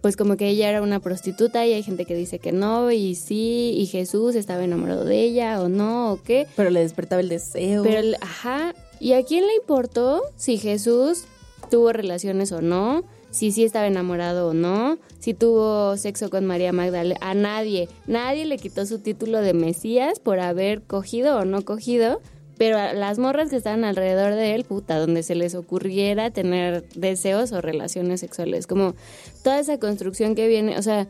[0.00, 3.14] pues como que ella era una prostituta y hay gente que dice que no y
[3.14, 6.46] sí y Jesús estaba enamorado de ella o no o qué.
[6.56, 7.82] Pero le despertaba el deseo.
[7.82, 11.24] Pero, ajá, ¿y a quién le importó si Jesús
[11.70, 13.04] tuvo relaciones o no?
[13.30, 18.44] Si sí estaba enamorado o no, si tuvo sexo con María Magdalena, a nadie, nadie
[18.44, 22.20] le quitó su título de Mesías por haber cogido o no cogido,
[22.60, 26.86] pero a las morras que estaban alrededor de él, puta, donde se les ocurriera tener
[26.94, 28.94] deseos o relaciones sexuales, como
[29.42, 31.08] toda esa construcción que viene, o sea,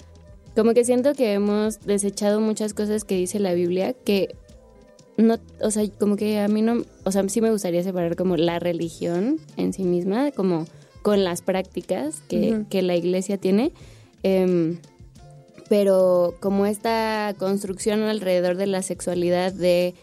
[0.54, 4.36] como que siento que hemos desechado muchas cosas que dice la Biblia que
[5.16, 8.36] no, o sea, como que a mí no, o sea, sí me gustaría separar como
[8.36, 10.66] la religión en sí misma, como
[11.02, 13.72] con las prácticas que, que la iglesia tiene,
[14.22, 14.78] em,
[15.68, 19.96] pero como esta construcción alrededor de la sexualidad de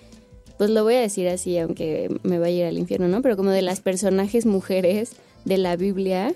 [0.58, 3.22] pues lo voy a decir así, aunque me vaya a ir al infierno, ¿no?
[3.22, 5.14] Pero como de las personajes mujeres
[5.46, 6.34] de la Biblia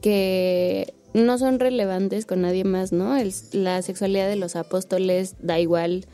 [0.00, 3.16] que no son relevantes con nadie más, ¿no?
[3.52, 6.04] la sexualidad de los apóstoles da igual,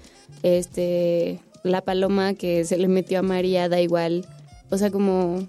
[0.43, 4.27] este, la paloma que se le metió a María da igual,
[4.71, 5.49] o sea, como,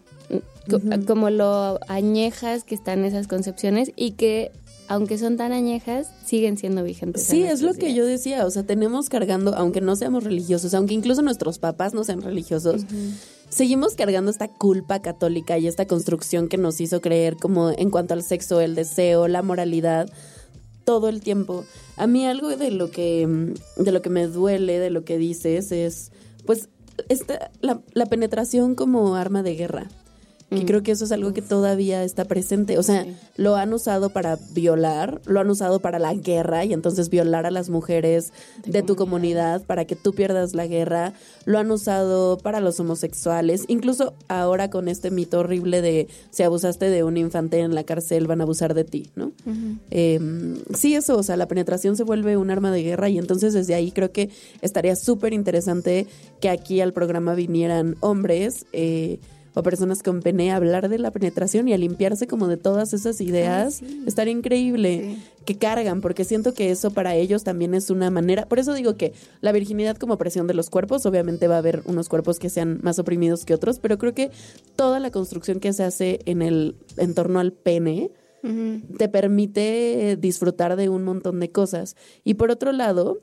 [1.05, 4.51] como lo añejas que están esas concepciones y que
[4.91, 7.23] aunque son tan añejas, siguen siendo vigentes.
[7.23, 10.93] Sí, es lo que yo decía, o sea, tenemos cargando, aunque no seamos religiosos, aunque
[10.93, 12.81] incluso nuestros papás no sean religiosos,
[13.47, 18.13] seguimos cargando esta culpa católica y esta construcción que nos hizo creer como en cuanto
[18.13, 20.11] al sexo, el deseo, la moralidad,
[20.83, 21.63] todo el tiempo.
[21.95, 25.17] A mí algo de lo que, mm, de lo que me duele, de lo que
[25.17, 26.11] dices, es
[26.45, 26.67] pues
[27.07, 29.87] esta, la, la penetración como arma de guerra
[30.51, 30.65] que mm.
[30.65, 32.77] creo que eso es algo que todavía está presente.
[32.77, 33.05] O sea,
[33.37, 37.51] lo han usado para violar, lo han usado para la guerra y entonces violar a
[37.51, 38.33] las mujeres
[38.65, 41.13] de, tu comunidad para que tú pierdas la guerra.
[41.45, 43.63] Lo han usado para los homosexuales.
[43.69, 48.27] Incluso ahora con este mito horrible de si abusaste de un infante en la cárcel
[48.27, 49.31] van a abusar de ti, ¿no?
[49.89, 53.53] Em, sí, eso, o sea, la penetración se vuelve un arma de guerra y entonces
[53.53, 54.29] desde ahí creo que
[54.61, 56.07] estaría súper interesante
[56.41, 58.65] que aquí al programa vinieran hombres.
[58.73, 59.19] Eh,
[59.53, 62.93] o personas con pene a hablar de la penetración y a limpiarse como de todas
[62.93, 68.09] esas ideas, estaría increíble que cargan, porque siento que eso para ellos también es una
[68.09, 71.59] manera, por eso digo que la virginidad como presión de los cuerpos, obviamente va a
[71.59, 74.31] haber unos cuerpos que sean más oprimidos que otros, pero creo que
[74.75, 78.11] toda la construcción que se hace en el en torno al pene
[78.97, 81.95] te permite disfrutar de un montón de cosas.
[82.23, 83.21] Y por otro lado,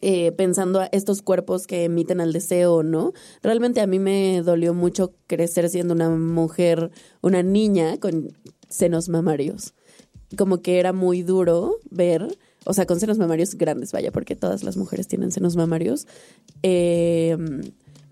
[0.00, 3.12] eh, pensando a estos cuerpos que emiten al deseo, ¿no?
[3.42, 6.90] Realmente a mí me dolió mucho crecer siendo una mujer,
[7.20, 8.32] una niña con
[8.68, 9.74] senos mamarios.
[10.36, 14.64] Como que era muy duro ver, o sea, con senos mamarios grandes, vaya, porque todas
[14.64, 16.06] las mujeres tienen senos mamarios.
[16.62, 17.36] Eh,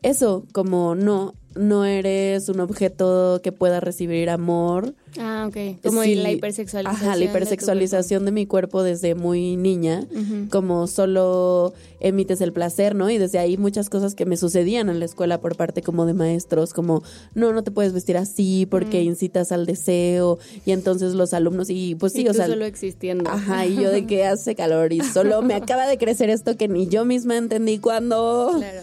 [0.02, 4.94] eso, como no, no eres un objeto que pueda recibir amor.
[5.18, 5.82] Ah, ok.
[5.82, 7.08] Como la hipersexualización.
[7.08, 10.06] Ajá, la hipersexualización de, mi cuerpo desde muy niña,
[10.50, 13.10] como solo emites el placer, ¿no?
[13.10, 16.14] Y desde ahí muchas cosas que me sucedían en la escuela por parte como de
[16.14, 17.02] maestros, como,
[17.34, 21.96] no, no te puedes vestir así porque incitas al deseo, y entonces los alumnos, y
[21.96, 22.46] pues sí, o sea...
[22.46, 23.28] solo existiendo.
[23.28, 26.68] Ajá, y yo de que hace calor, y solo me acaba de crecer esto que
[26.68, 28.54] ni yo misma entendí cuando...
[28.58, 28.80] Claro.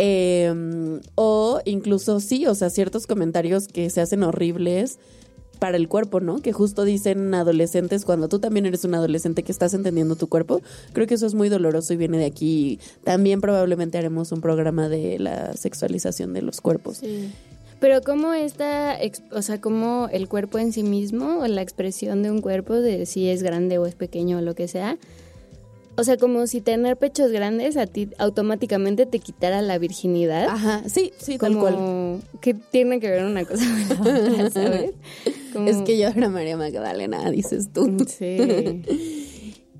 [0.00, 5.00] Em, o incluso sí, o sea, ciertos comentarios que se hacen horribles
[5.58, 6.40] para el cuerpo, ¿no?
[6.40, 10.62] Que justo dicen adolescentes cuando tú también eres un adolescente que estás entendiendo tu cuerpo.
[10.92, 12.78] Creo que eso es muy doloroso y viene de aquí.
[13.02, 17.02] También probablemente haremos un programa de la sexualización de los cuerpos.
[17.80, 18.98] Pero cómo está,
[19.32, 23.04] o sea, cómo el cuerpo en sí mismo, o la expresión de un cuerpo, de
[23.04, 24.96] si es grande o es pequeño o lo que sea,
[25.98, 30.46] o sea, como si tener pechos grandes a ti automáticamente te quitara la virginidad.
[30.48, 32.22] Ajá, sí, sí, tal como cual.
[32.40, 33.64] que tiene que ver una cosa
[33.98, 34.92] con la otra, ¿sabes?
[35.52, 37.96] Como- Es que yo era María Magdalena, dices tú.
[38.06, 38.82] Sí.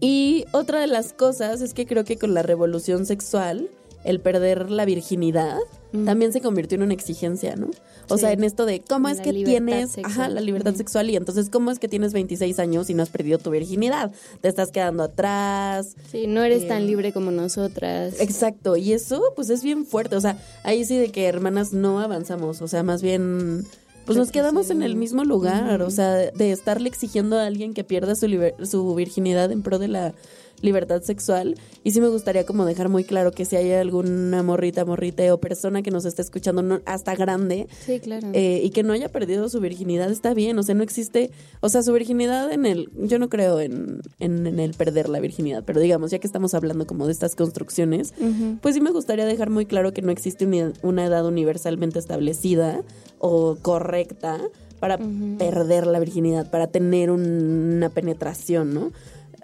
[0.00, 3.68] Y otra de las cosas es que creo que con la revolución sexual,
[4.08, 5.58] el perder la virginidad
[6.04, 7.68] también se convirtió en una exigencia, ¿no?
[8.08, 8.20] O Sí.
[8.20, 10.04] sea, en esto de cómo es que tienes sexual.
[10.04, 13.08] ajá, la libertad sexual y entonces cómo es que tienes 26 años y no has
[13.08, 14.12] perdido tu virginidad.
[14.42, 15.96] Te estás quedando atrás.
[16.10, 18.20] Sí, no eres Eh, tan libre como nosotras.
[18.20, 22.00] Exacto, y eso pues es bien fuerte, o sea, ahí sí de que hermanas no
[22.00, 23.64] avanzamos, o sea, más bien
[24.04, 27.84] pues nos quedamos en el mismo lugar, o sea, de estarle exigiendo a alguien que
[27.84, 28.26] pierda su,
[28.64, 30.14] su virginidad en pro de la
[30.62, 31.54] libertad sexual.
[31.84, 35.38] Y sí me gustaría como dejar muy claro que si hay alguna morrita, morrite o
[35.38, 38.28] persona que nos esté escuchando no- hasta grande Sí, claro.
[38.32, 40.58] eh, y que no haya perdido su virginidad, está bien.
[40.58, 41.30] O sea, no existe,
[41.60, 45.20] o sea, su virginidad en el, yo no creo en, en, en el perder la
[45.20, 48.12] virginidad, pero digamos, ya que estamos hablando como de estas construcciones,
[48.60, 52.82] pues sí me gustaría dejar muy claro que no existe una, una edad universalmente establecida
[53.18, 54.38] o correcta
[54.80, 54.98] para
[55.38, 58.92] perder la virginidad, para tener un- una penetración, ¿no?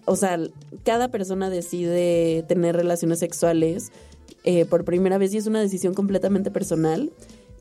[0.07, 0.39] O sea,
[0.85, 3.91] cada persona decide tener relaciones sexuales
[4.45, 7.11] eh, por primera vez y es una decisión completamente personal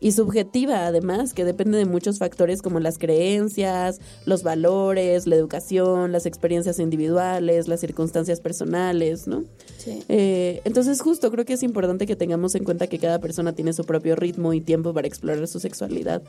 [0.04, 6.12] y subjetiva además, que depende de muchos factores como las creencias, los valores, la educación,
[6.12, 9.45] las experiencias individuales, las circunstancias personales, ¿no?
[9.78, 10.04] Sí.
[10.10, 13.72] Eh, entonces justo creo que es importante que tengamos en cuenta que cada persona tiene
[13.72, 16.22] su propio ritmo y tiempo para explorar su sexualidad.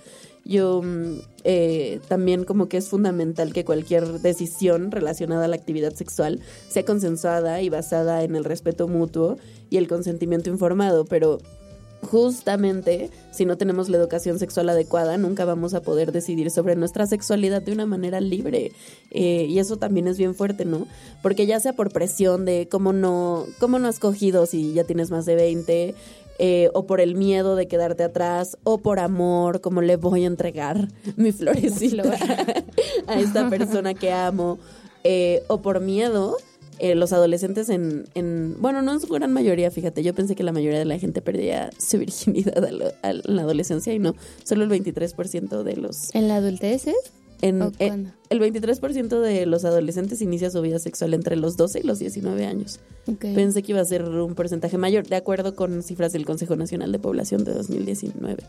[0.45, 5.95] Yo mm, eh, también como que es fundamental que cualquier decisión relacionada a la actividad
[5.95, 9.37] sexual sea consensuada y basada en el respeto mutuo
[9.68, 11.39] y el consentimiento informado, pero
[12.05, 17.07] justamente si no tenemos la educación sexual adecuada, nunca vamos a poder decidir sobre nuestra
[17.07, 18.72] sexualidad de una manera libre.
[19.11, 20.86] Eh, y eso también es bien fuerte, ¿no?
[21.22, 25.11] Porque ya sea por presión de cómo no, cómo no has cogido si ya tienes
[25.11, 25.94] más de 20,
[26.38, 30.26] eh, o por el miedo de quedarte atrás, o por amor, como le voy a
[30.26, 32.02] entregar mi florecita
[33.07, 34.59] a esta persona que amo,
[35.05, 36.36] eh, o por miedo.
[36.79, 40.43] Eh, los adolescentes en, en, bueno, no en su gran mayoría, fíjate, yo pensé que
[40.43, 44.14] la mayoría de la gente perdía su virginidad a lo- a la adolescencia y no,
[44.45, 46.14] solo el 23% de los...
[46.14, 46.97] ¿En la adultez es?
[47.43, 51.81] En, ¿O eh, el 23% de los adolescentes inicia su vida sexual entre los 12
[51.81, 52.81] y los 19 años.
[53.35, 56.91] Pensé que iba a ser un porcentaje mayor, de acuerdo con cifras del Consejo Nacional
[56.93, 58.45] de Población de 2019.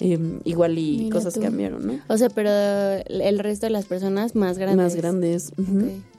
[0.00, 1.40] Eh, igual y Mira cosas tú.
[1.40, 2.00] cambiaron, ¿no?
[2.08, 4.76] O sea, pero el resto de las personas más grandes.
[4.76, 5.52] Más grandes.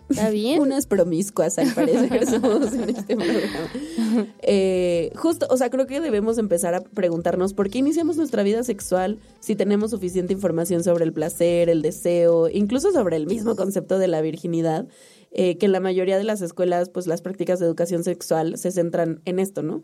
[0.09, 0.59] ¿Está bien?
[0.61, 3.71] Unas promiscuas, al parecer, somos en este programa.
[4.41, 8.61] Eh, justo, o sea, creo que debemos empezar a preguntarnos por qué iniciamos nuestra vida
[8.63, 13.99] sexual si tenemos suficiente información sobre el placer, el deseo, incluso sobre el mismo concepto
[13.99, 14.87] de la virginidad,
[15.31, 18.71] eh, que en la mayoría de las escuelas, pues las prácticas de educación sexual se
[18.71, 19.81] centran en esto, ¿no?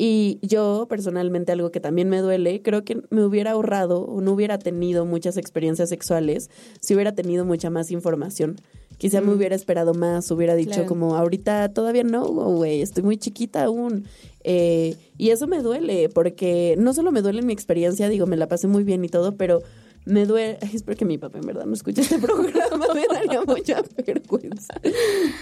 [0.00, 4.30] Y yo, personalmente, algo que también me duele, creo que me hubiera ahorrado o no
[4.32, 8.60] hubiera tenido muchas experiencias sexuales si hubiera tenido mucha más información.
[8.96, 10.86] Quizá me hubiera esperado más, hubiera dicho Claro.
[10.88, 14.04] como, ahorita todavía no, güey, estoy muy chiquita aún.
[14.44, 18.36] Eh, y eso me duele, porque no solo me duele en mi experiencia, digo, me
[18.36, 19.62] la pasé muy bien y todo, pero
[20.04, 23.42] me duele, ay, espero que mi papá en verdad no escuche este programa, me daría
[23.42, 24.74] mucha vergüenza.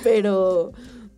[0.02, 0.72] Pero,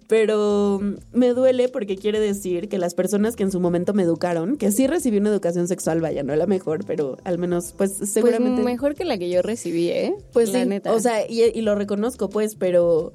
[0.09, 0.81] pero
[1.13, 4.73] me duele porque quiere decir que las personas que en su momento me educaron, que
[4.73, 8.63] sí recibí una educación sexual, vaya, no la mejor, pero al menos, pues seguramente...
[8.63, 10.15] Pues mejor que la que yo recibí, ¿eh?
[10.33, 10.95] Pues la sí, neta.
[10.95, 13.13] o sea, y, y lo reconozco, pues, pero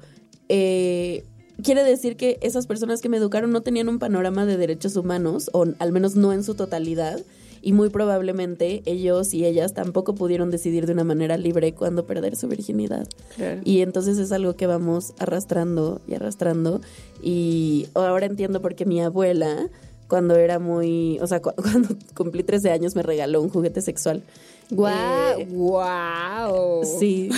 [0.48, 1.24] eh,
[1.64, 5.50] quiere decir que esas personas que me educaron no tenían un panorama de derechos humanos,
[5.52, 7.20] o al menos no en su totalidad,
[7.66, 12.36] y muy probablemente ellos y ellas tampoco pudieron decidir de una manera libre cuándo perder
[12.36, 13.08] su virginidad.
[13.36, 13.60] Claro.
[13.64, 16.80] Y entonces es algo que vamos arrastrando y arrastrando.
[17.22, 19.68] Y ahora entiendo por qué mi abuela,
[20.08, 24.22] cuando era muy, o sea, cu- cuando cumplí 13 años me regaló un juguete sexual.
[24.70, 25.40] ¡Guau!
[25.40, 26.84] Eh, ¡Guau!
[26.98, 27.28] Sí,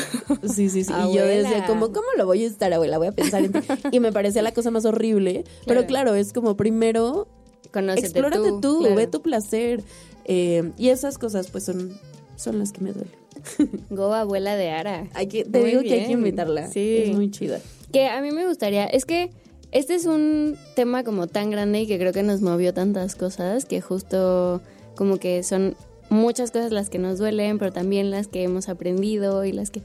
[0.42, 0.92] sí, sí, sí.
[1.10, 2.98] Y yo decía, como, ¿cómo lo voy a estar, abuela?
[2.98, 3.60] Voy a pensar en ti.
[3.92, 5.44] Y me parecía la cosa más horrible.
[5.66, 6.14] Pero Claro.
[6.14, 7.26] es como primero,
[7.72, 8.94] Conócete explórate tú, claro.
[8.96, 9.82] ve tu placer.
[10.26, 11.98] Eh, y esas cosas, pues, son,
[12.36, 13.14] son las que me duelen.
[13.90, 15.08] Go abuela de Ara.
[15.14, 16.68] Hay que, te Muy digo que hay que invitarla.
[16.68, 16.98] Sí.
[17.04, 17.60] Es muy chida.
[17.92, 19.30] Que a mí me gustaría, es que
[19.72, 23.64] este es un tema como tan grande y que creo que nos movió tantas cosas
[23.64, 24.60] que justo
[24.94, 25.76] como que son
[26.08, 29.82] muchas cosas las que nos duelen, pero también las que hemos aprendido y las que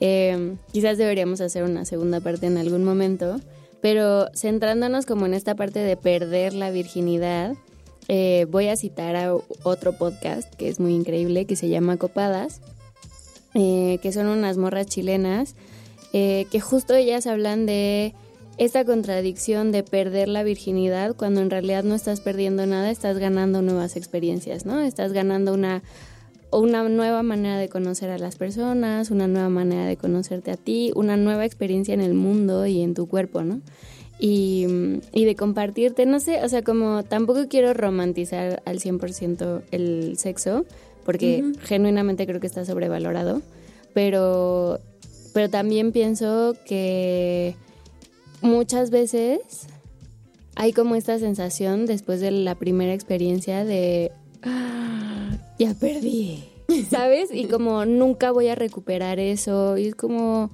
[0.00, 3.40] eh, quizás deberíamos hacer una segunda parte en algún momento.
[3.80, 7.54] Pero centrándonos como en esta parte de perder la virginidad,
[8.08, 12.60] eh, voy a citar a otro podcast que es muy increíble, que se llama Copadas,
[13.54, 15.54] eh, que son unas morras chilenas,
[16.12, 18.14] eh, que justo ellas hablan de
[18.58, 23.62] esta contradicción de perder la virginidad cuando en realidad no estás perdiendo nada, estás ganando
[23.62, 24.80] nuevas experiencias, ¿no?
[24.80, 25.82] Estás ganando una,
[26.50, 30.92] una nueva manera de conocer a las personas, una nueva manera de conocerte a ti,
[30.94, 33.62] una nueva experiencia en el mundo y en tu cuerpo, ¿no?
[34.24, 40.16] Y, y de compartirte, no sé, o sea, como tampoco quiero romantizar al 100% el
[40.16, 40.64] sexo,
[41.04, 43.42] porque genuinamente creo que está sobrevalorado,
[43.94, 44.78] pero,
[45.34, 47.56] pero también pienso que
[48.42, 49.40] muchas veces
[50.54, 54.12] hay como esta sensación después de la primera experiencia de
[54.44, 56.44] "Ah, ya perdí,
[56.90, 57.30] ¿sabes?
[57.32, 60.50] Y como nunca voy a recuperar eso y es como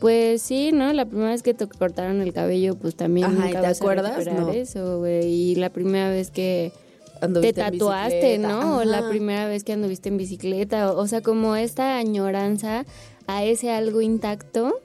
[0.00, 0.92] pues sí, ¿no?
[0.92, 3.80] La primera vez que te cortaron el cabello, pues también Ajá, ¿y nunca te vas
[3.80, 4.26] acuerdas?
[4.26, 4.50] a No.
[4.50, 5.26] eso, güey.
[5.26, 6.72] Y la primera vez que
[7.20, 8.78] te Anduviste tatuaste, ¿no?
[8.78, 10.92] O la primera vez que anduviste en bicicleta.
[10.92, 12.84] O, o sea, como esta añoranza
[13.26, 14.80] a ese algo intacto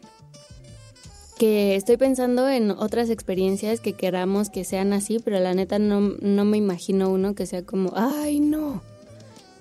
[1.38, 6.00] que estoy pensando en otras experiencias que queramos que sean así, pero la neta no,
[6.22, 8.82] no me imagino uno que sea como, ay, no,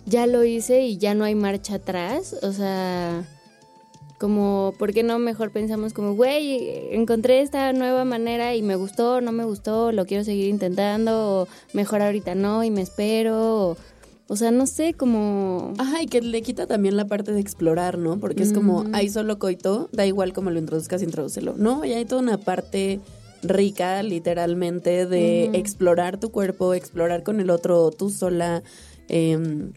[0.07, 2.37] ya lo hice y ya no hay marcha atrás.
[2.43, 3.25] O sea,
[4.23, 9.21] como, ¿por qué no mejor pensamos como, güey, encontré esta nueva manera y me gustó,
[9.21, 13.77] no me gustó, lo quiero seguir intentando, o mejor ahorita no y me espero, o,
[14.29, 15.73] o sea, no sé, como...
[15.77, 18.21] Ajá, y que le quita también la parte de explorar, ¿no?
[18.21, 21.55] Porque es como, hay solo coito, da igual como lo introduzcas, introdúcelo.
[21.57, 23.01] No, y hay toda una parte
[23.43, 28.63] rica, literalmente, de explorar tu cuerpo, explorar con el otro, tú sola.
[29.09, 29.73] em,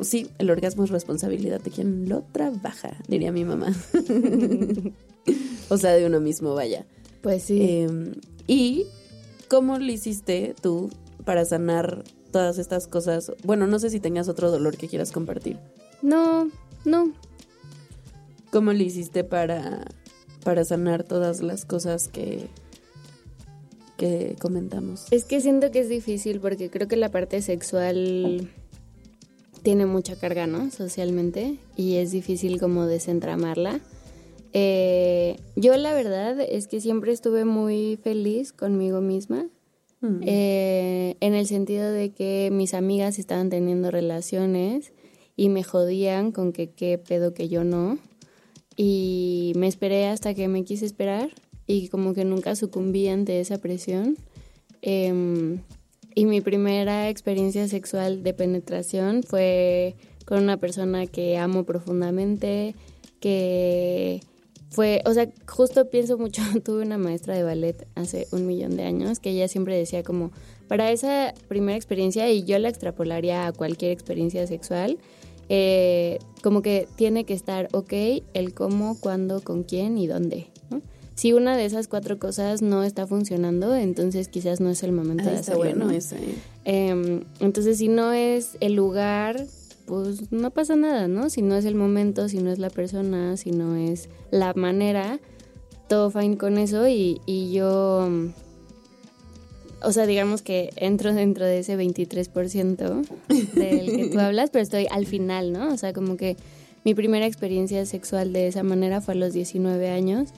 [0.00, 3.74] sí, el orgasmo es responsabilidad de quien lo trabaja, diría mi mamá.
[5.68, 6.86] o sea, de uno mismo, vaya.
[7.22, 7.58] Pues sí.
[7.60, 8.14] Em,
[8.46, 8.86] ¿Y
[9.48, 10.90] cómo le hiciste tú
[11.24, 13.32] para sanar todas estas cosas?
[13.44, 15.58] Bueno, no sé si tengas otro dolor que quieras compartir.
[16.02, 16.50] no,
[16.84, 17.12] no,
[18.50, 19.84] ¿Cómo le hiciste para,
[20.44, 22.48] para sanar todas las cosas que,
[23.96, 25.06] que comentamos?
[25.10, 28.50] Es que siento que es difícil porque creo que la parte sexual
[29.66, 30.70] tiene mucha carga, ¿no?
[30.70, 33.80] Socialmente y es difícil como desentramarla.
[34.52, 39.48] Eh, yo la verdad es que siempre estuve muy feliz conmigo misma.
[40.02, 40.20] Mm.
[40.22, 44.92] Eh, en el sentido de que mis amigas estaban teniendo relaciones
[45.34, 47.98] y me jodían con que qué pedo que yo no.
[48.76, 51.30] Y me esperé hasta que me quise esperar
[51.66, 54.16] y como que nunca sucumbí ante esa presión.
[54.80, 55.58] Em,
[56.16, 62.74] y mi primera experiencia sexual de penetración fue con una persona que amo profundamente,
[63.20, 64.22] que
[64.70, 68.84] fue, o sea, justo pienso mucho, tuve una maestra de ballet hace un millón de
[68.84, 70.30] años que ella siempre decía como,
[70.68, 74.96] para esa primera experiencia, y yo la extrapolaría a cualquier experiencia sexual,
[75.50, 77.92] eh, como que tiene que estar ok
[78.32, 80.46] el cómo, cuándo, con quién y dónde.
[81.16, 85.24] Si una de esas cuatro cosas no está funcionando, entonces quizás no es el momento
[85.26, 85.58] Ah, de está hacerlo.
[85.72, 85.90] bueno ¿no?
[85.90, 86.16] ese.
[86.64, 89.44] Em, entonces, si no es el lugar,
[89.86, 91.30] pues no pasa nada, ¿no?
[91.30, 95.18] Si no es el momento, si no es la persona, si no es la manera,
[95.88, 98.08] todo fine con eso y, y yo,
[99.82, 103.06] o sea, digamos que entro dentro de ese 23%
[103.54, 105.72] del que tú hablas, pero estoy al final, ¿no?
[105.72, 106.36] O sea, como que
[106.84, 110.28] mi primera experiencia sexual de esa manera fue a los 19 años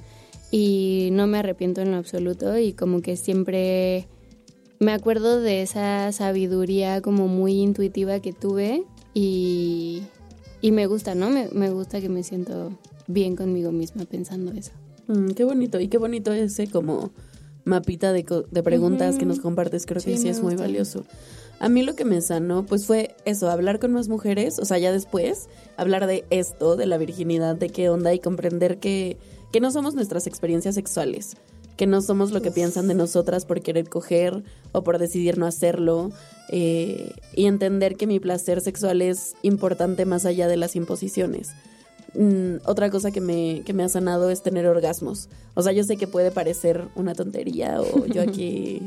[0.50, 4.08] y no me arrepiento en lo absoluto y como que siempre
[4.78, 8.84] me acuerdo de esa sabiduría como muy intuitiva que tuve
[9.14, 10.02] y,
[10.60, 11.30] y me gusta, ¿no?
[11.30, 14.72] Me, me gusta que me siento bien conmigo misma pensando eso.
[15.08, 15.80] Mm, qué bonito.
[15.80, 17.10] Y qué bonito ese como
[17.64, 19.86] mapita de, de preguntas que nos compartes.
[19.86, 21.04] Creo que Sí, es muy valioso.
[21.60, 24.78] A mí lo que me sanó, pues fue eso, hablar con más mujeres, o sea,
[24.78, 29.18] ya después, hablar de esto, de la virginidad, de qué onda y comprender que,
[29.52, 31.36] que no somos nuestras experiencias sexuales,
[31.76, 34.42] que no somos lo que piensan de nosotras por querer coger
[34.72, 36.10] o por decidir no hacerlo,
[36.50, 41.50] eh, y entender que mi placer sexual es importante más allá de las imposiciones.
[42.14, 45.28] Mm, otra cosa que me, que me ha sanado es tener orgasmos.
[45.54, 48.82] O sea, yo sé que puede parecer una tontería o yo aquí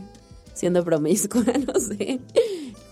[0.53, 2.20] siendo promiscua, no sé.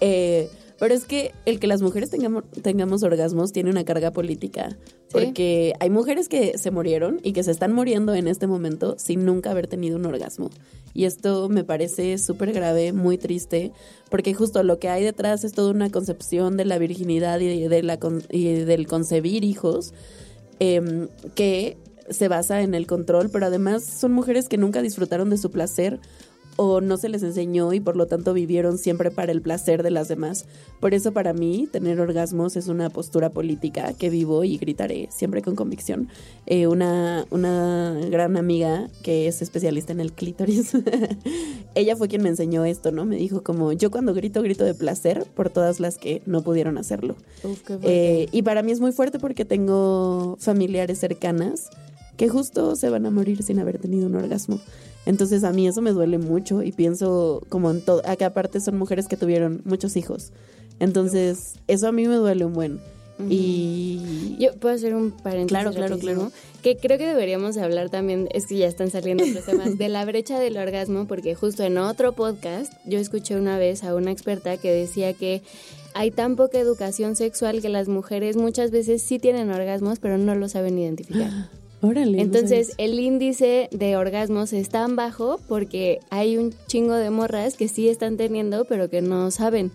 [0.01, 0.49] Eh,
[0.80, 4.78] pero es que el que las mujeres tengamos, tengamos orgasmos tiene una carga política.
[5.12, 9.26] Porque hay mujeres que se murieron y que se están muriendo en este momento sin
[9.26, 10.52] nunca haber tenido un orgasmo.
[10.94, 13.72] Y esto me parece súper grave, muy triste,
[14.12, 17.84] porque justo lo que hay detrás es toda una concepción de la virginidad y, de
[17.84, 19.94] la con- y del concebir hijos
[20.60, 21.78] em, que
[22.10, 26.00] se basa en el control, pero además son mujeres que nunca disfrutaron de su placer
[26.62, 29.91] o no se les enseñó y por lo tanto vivieron siempre para el placer de
[29.91, 30.43] las demás.
[30.82, 35.41] Por eso para mí tener orgasmos es una postura política que vivo y gritaré siempre
[35.41, 36.10] con convicción.
[36.47, 40.74] Eh, una, una gran amiga que es especialista en el clítoris,
[41.76, 43.05] ella fue quien me enseñó esto, ¿no?
[43.05, 46.78] Me dijo como yo cuando grito, grito de placer por todas las que no pudieron
[46.78, 47.16] hacerlo.
[47.84, 51.70] Eh, y para mí es muy fuerte porque tengo familiares cercanas
[52.18, 54.60] que justo se van a morir sin haber tenido un orgasmo.
[55.06, 58.78] Entonces a mí eso me duele mucho y pienso como en todo, que aparte son
[58.78, 60.32] mujeres que tuvieron muchos hijos.
[60.80, 62.80] Entonces eso a mí me duele un buen.
[63.28, 65.50] Y yo puedo hacer un paréntesis.
[65.50, 66.32] Claro, claro, claro.
[66.62, 70.06] Que creo que deberíamos hablar también, es que ya están saliendo otros temas, de la
[70.06, 74.56] brecha del orgasmo, porque justo en otro podcast yo escuché una vez a una experta
[74.58, 75.41] que decía que
[75.93, 80.36] hay tan poca educación sexual que las mujeres muchas veces sí tienen orgasmos, pero no
[80.36, 81.50] lo saben identificar.
[81.82, 87.68] Entonces, el índice de orgasmos es tan bajo porque hay un chingo de morras que
[87.68, 89.72] sí están teniendo, pero que no saben.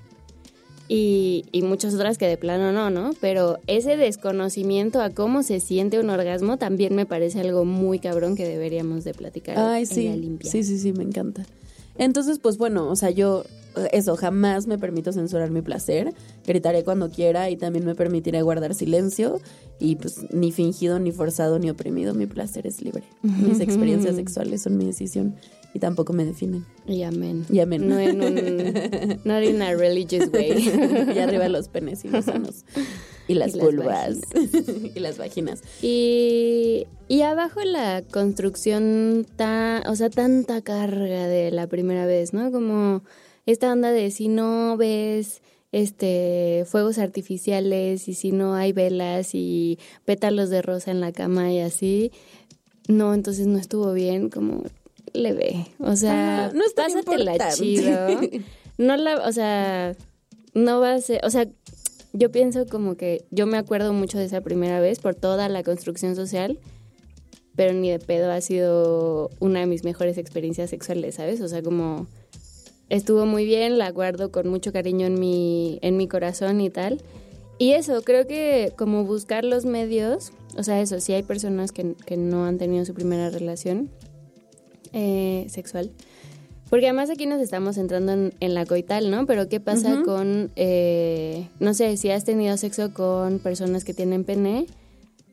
[0.87, 3.13] Y, y, muchas otras que de plano no, ¿no?
[3.19, 8.37] Pero ese desconocimiento a cómo se siente un orgasmo también me parece algo muy cabrón
[8.37, 10.11] que deberíamos de platicar Ay, sí.
[10.11, 10.51] limpia.
[10.51, 11.47] Sí, sí, sí, me encanta.
[11.97, 13.45] Entonces, pues bueno, o sea, yo
[13.93, 16.15] eso, jamás me permito censurar mi placer,
[16.47, 19.41] gritaré cuando quiera y también me permitiré guardar silencio
[19.79, 23.05] y pues ni fingido, ni forzado, ni oprimido, mi placer es libre.
[23.23, 25.35] Mis experiencias sexuales son mi decisión
[25.75, 26.65] y tampoco me definen.
[26.87, 27.45] Y amén.
[27.51, 27.89] Y amén.
[27.89, 28.35] No en un,
[29.25, 30.71] not in a religious way.
[31.15, 32.65] y arriba los penes y los sanos.
[33.27, 34.19] Y las vulvas.
[34.95, 35.63] y las vaginas.
[35.83, 42.53] Y, y abajo la construcción, tan, o sea, tanta carga de la primera vez, ¿no?
[42.53, 43.03] Como
[43.47, 45.43] esta onda de si no ves
[45.73, 51.53] este fuegos artificiales y si no hay velas y pétalos de rosa en la cama
[51.53, 52.13] y así,
[52.87, 54.63] no, entonces no estuvo bien, como
[55.13, 55.67] le ve.
[55.79, 56.87] O sea, no está
[57.17, 58.09] la chido.
[58.77, 59.95] No la, o sea,
[60.53, 61.47] no va a ser, o sea,
[62.13, 65.63] yo pienso como que yo me acuerdo mucho de esa primera vez por toda la
[65.63, 66.59] construcción social,
[67.55, 71.41] pero ni de pedo ha sido una de mis mejores experiencias sexuales, ¿sabes?
[71.41, 72.09] O sea, como
[72.95, 77.03] estuvo muy bien, la guardo con mucho cariño en mi, en mi corazón y tal.
[77.59, 81.95] Y eso, creo que como buscar los medios, o sea, eso, si hay personas que,
[82.17, 83.91] no han tenido su primera relación
[84.93, 85.91] eh, sexual.
[86.71, 89.27] Porque además aquí nos estamos entrando en, la coital, ¿no?
[89.27, 94.25] Pero ¿qué pasa con, eh, no sé, si has tenido sexo con personas que tienen
[94.25, 94.67] pene,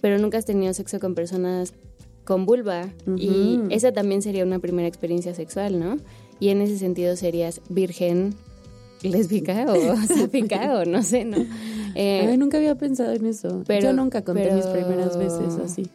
[0.02, 1.74] pero nunca has tenido sexo con personas
[2.26, 2.90] con vulva?
[3.18, 5.98] Y esa también sería una primera experiencia sexual, ¿no?
[6.42, 8.34] Y en ese sentido serías virgen
[9.04, 11.38] lésbica o sáfica o no sé, ¿no?
[11.96, 13.64] Eh, nunca había pensado en eso.
[13.68, 15.88] Pero, Yo nunca conté mis primeras veces así.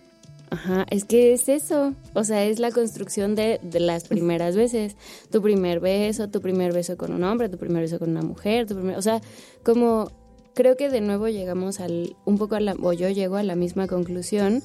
[0.49, 4.94] Ajá, es que es eso, o sea, es la construcción de, de, las primeras veces.
[5.32, 8.68] Tu primer beso, tu primer beso con un hombre, tu primer beso con una mujer,
[8.68, 9.20] tu primer, o sea,
[9.64, 10.12] como
[10.55, 13.57] creo que de nuevo llegamos al, un poco a la, o yo llego a la
[13.57, 14.62] misma conclusión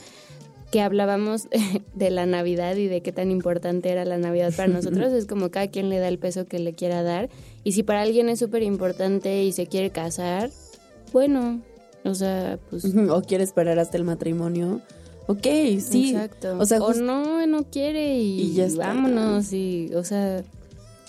[0.71, 1.47] que hablábamos
[1.93, 5.51] de la Navidad y de qué tan importante era la Navidad para nosotros, es como
[5.51, 7.29] cada quien le da el peso que le quiera dar.
[7.63, 10.49] Y si para alguien es súper importante y se quiere casar,
[11.13, 11.61] bueno,
[12.03, 12.85] o sea, pues...
[12.85, 14.81] O quiere esperar hasta el matrimonio.
[15.27, 15.45] Ok,
[15.79, 16.11] sí.
[16.11, 16.57] Exacto.
[16.57, 20.43] O, sea, no, no quiere y, ya vámonos y, o sea...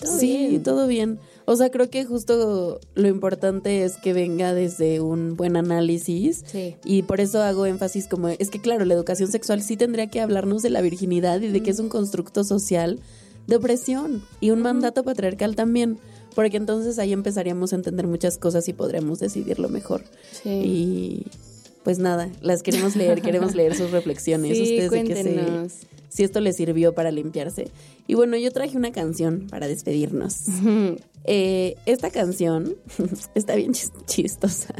[0.03, 1.19] sí, todo bien.
[1.45, 6.43] O sea, creo que justo lo importante es que venga desde un buen análisis.
[6.45, 6.75] Sí.
[6.85, 10.21] Y por eso hago énfasis como, es que claro, la educación sexual sí tendría que
[10.21, 12.99] hablarnos de la virginidad y de que es un constructo social
[13.47, 15.97] de opresión y un mandato patriarcal también.
[16.33, 20.03] Porque entonces ahí empezaríamos a entender muchas cosas y podríamos decidirlo mejor.
[20.31, 20.49] Sí.
[20.49, 21.25] Y
[21.83, 24.57] pues nada, las queremos leer, queremos leer sus reflexiones.
[24.57, 25.73] Sí, Ustedes cuéntenos.
[26.13, 27.71] Si esto les sirvió para limpiarse.
[28.07, 30.43] Y bueno, yo traje una canción para despedirnos.
[31.25, 32.75] Eh, esta canción
[33.35, 34.75] está bien chistosa,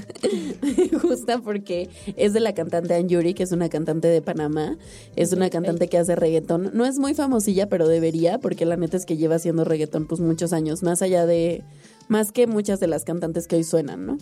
[1.01, 4.77] justa porque es de la cantante Anjuri, que es una cantante de Panamá,
[5.15, 8.97] es una cantante que hace reggaetón, no es muy famosilla, pero debería, porque la neta
[8.97, 11.63] es que lleva haciendo reggaetón pues muchos años, más allá de,
[12.09, 14.17] más que muchas de las cantantes que hoy suenan, ¿no?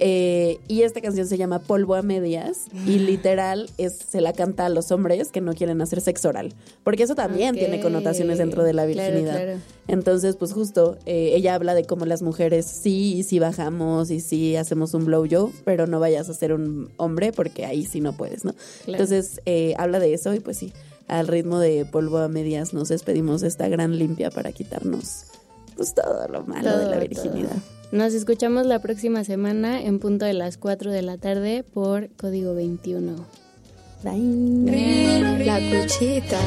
[0.00, 4.66] Eh, y esta canción se llama Polvo a Medias y literal es, se la canta
[4.66, 8.62] a los hombres que no quieren hacer sexo oral, porque eso también tiene connotaciones dentro
[8.62, 9.56] de la virginidad.
[9.88, 14.20] Entonces, pues justo, eh, ella habla de cómo las mujeres sí, y sí bajamos y
[14.20, 18.16] sí hacemos un blowjob, pero no vayas a ser un hombre porque ahí sí no
[18.16, 18.54] puedes, ¿no?
[18.86, 20.72] Entonces, eh, habla de eso y pues sí,
[21.08, 25.24] al ritmo de Polvo a Medias nos despedimos de esta gran limpia para quitarnos
[25.74, 27.56] pues todo lo malo de la virginidad.
[27.90, 32.54] Nos escuchamos la próxima semana en punto de las 4 de la tarde por Código
[32.54, 33.14] 21.
[34.04, 35.44] Bye.
[35.44, 36.38] la cuchita.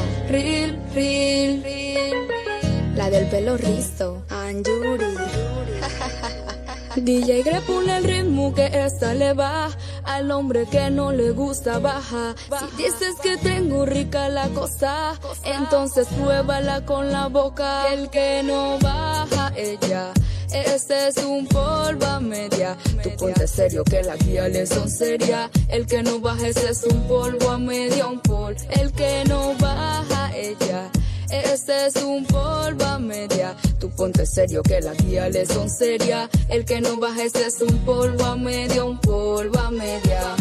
[2.94, 5.04] la del pelo rizo, Anjuri.
[6.96, 9.70] DJ Grepule el ritmo que esta le va
[10.04, 12.36] al hombre que no le gusta baja.
[12.36, 15.14] Si dices que tengo rica la cosa,
[15.44, 17.92] entonces pruébala con la boca.
[17.92, 20.12] El que no baja ella.
[20.52, 22.76] Ese es un polvo a media.
[23.02, 25.50] Tú ponte serio que la guía le son seria.
[25.68, 28.54] El que no baja ese es un polvo a media, un pol.
[28.70, 30.90] El que no baja ella.
[31.32, 33.56] Ese es un polvo a media.
[33.80, 36.28] Tú ponte serio que la guía le son seria.
[36.48, 40.36] El que no baja ese es un polvo a media, un polvo a media.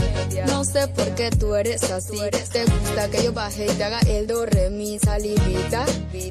[0.48, 2.18] No sé por qué tú eres así.
[2.52, 5.86] Te gusta que yo baje y te haga el do, re, mi, salivita.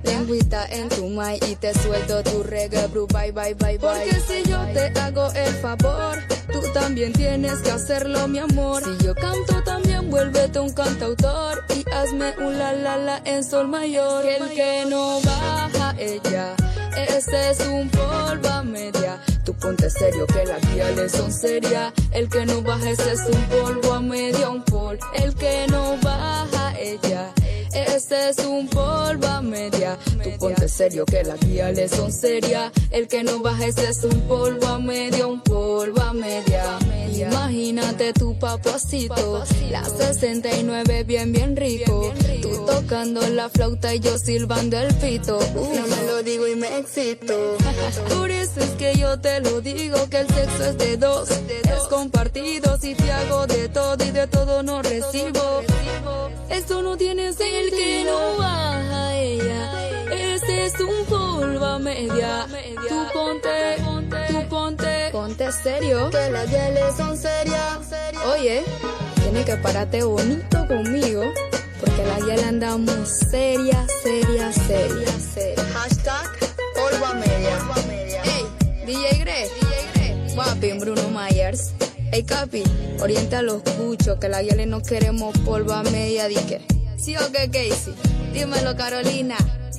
[0.04, 3.78] Lengüita en tu mai y te suelto tu reggae, bro, bye, bye, bye, bye.
[3.78, 6.18] Porque si yo te hago el favor,
[6.52, 8.82] tú también tienes que hacerlo, mi amor.
[8.84, 13.68] Si yo canto también, vuélvete un cantautor y hazme un la la la en sol
[13.68, 14.26] mayor.
[14.26, 16.54] El que no baja ella,
[16.96, 19.20] ese es un polvo a media.
[19.44, 21.92] Tú ponte serio que la guía le son seria.
[22.12, 24.98] El que no baja ese es un polvo a media, un pol.
[25.14, 27.32] El que no baja ella.
[27.72, 29.96] Ese es un polvo a media.
[30.22, 32.72] Tú ponte serio que la guía le son seria.
[32.90, 36.78] El que no baja ese es un polvo a media, un polvo a media.
[37.28, 42.12] Imagínate tu papacito, la 69 bien bien rico.
[42.40, 45.38] Tú tocando la flauta y yo silbando el pito.
[45.54, 47.56] No me lo digo y me excito.
[48.08, 51.82] Por eso es que yo te lo digo que el sexo es de dos, es
[51.88, 52.78] compartido.
[52.78, 55.62] Si te hago de todo y de todo no recibo.
[56.48, 59.72] Esto no tiene ser el que no baja ella.
[60.12, 62.46] Ese es un polvo a media.
[62.88, 63.76] Tú ponte,
[64.28, 65.08] tú ponte.
[65.12, 67.78] Ponte serio, que las guiales son serias.
[68.32, 68.64] Oye,
[69.22, 71.22] tienes que pararte bonito conmigo.
[71.80, 75.64] Porque la guial andamos seria, seria, seria, seria.
[75.72, 76.28] Hashtag
[76.74, 77.58] polvo a media.
[78.24, 81.72] Ey, DJ Gre, Guapi, Bruno Myers.
[82.12, 82.62] Ey, Capi,
[83.00, 86.28] orienta a los cuchos que la guiales no queremos polvo a media.
[86.28, 86.60] Di que,
[87.02, 87.94] sí o qué, Casey.
[88.32, 89.36] Dímelo, Carolina.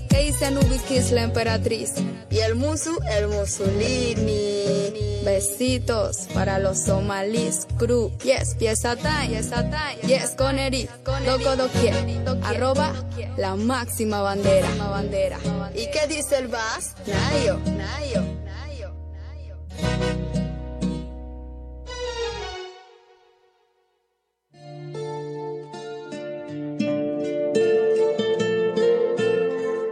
[0.10, 1.94] ¿Qué dice Nubi Kiss, la emperatriz?
[2.30, 5.22] Y el musu, el musulini.
[5.24, 8.12] Besitos para los somalíes crew.
[8.24, 10.02] Yes, pieza time, pieza time.
[10.08, 10.90] Yes, Connery,
[11.26, 11.96] loco doquier.
[12.44, 12.94] Arroba
[13.38, 14.68] la máxima bandera.
[14.90, 15.38] bandera.
[15.76, 16.50] ¿Y qué dice el?
[16.50, 18.24] Nayo, Nayo, Nayo,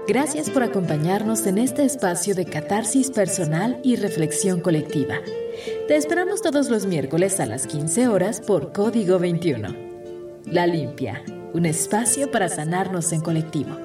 [0.09, 5.17] Gracias por acompañarnos en este espacio de catarsis personal y reflexión colectiva.
[5.87, 9.67] Te esperamos todos los miércoles a las 15 horas por Código 21.
[10.45, 13.77] La Limpia, un espacio para sanarnos en colectivo.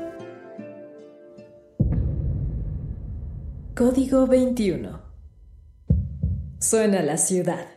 [3.77, 5.03] Código 21.
[6.59, 7.74] Suena la ciudad.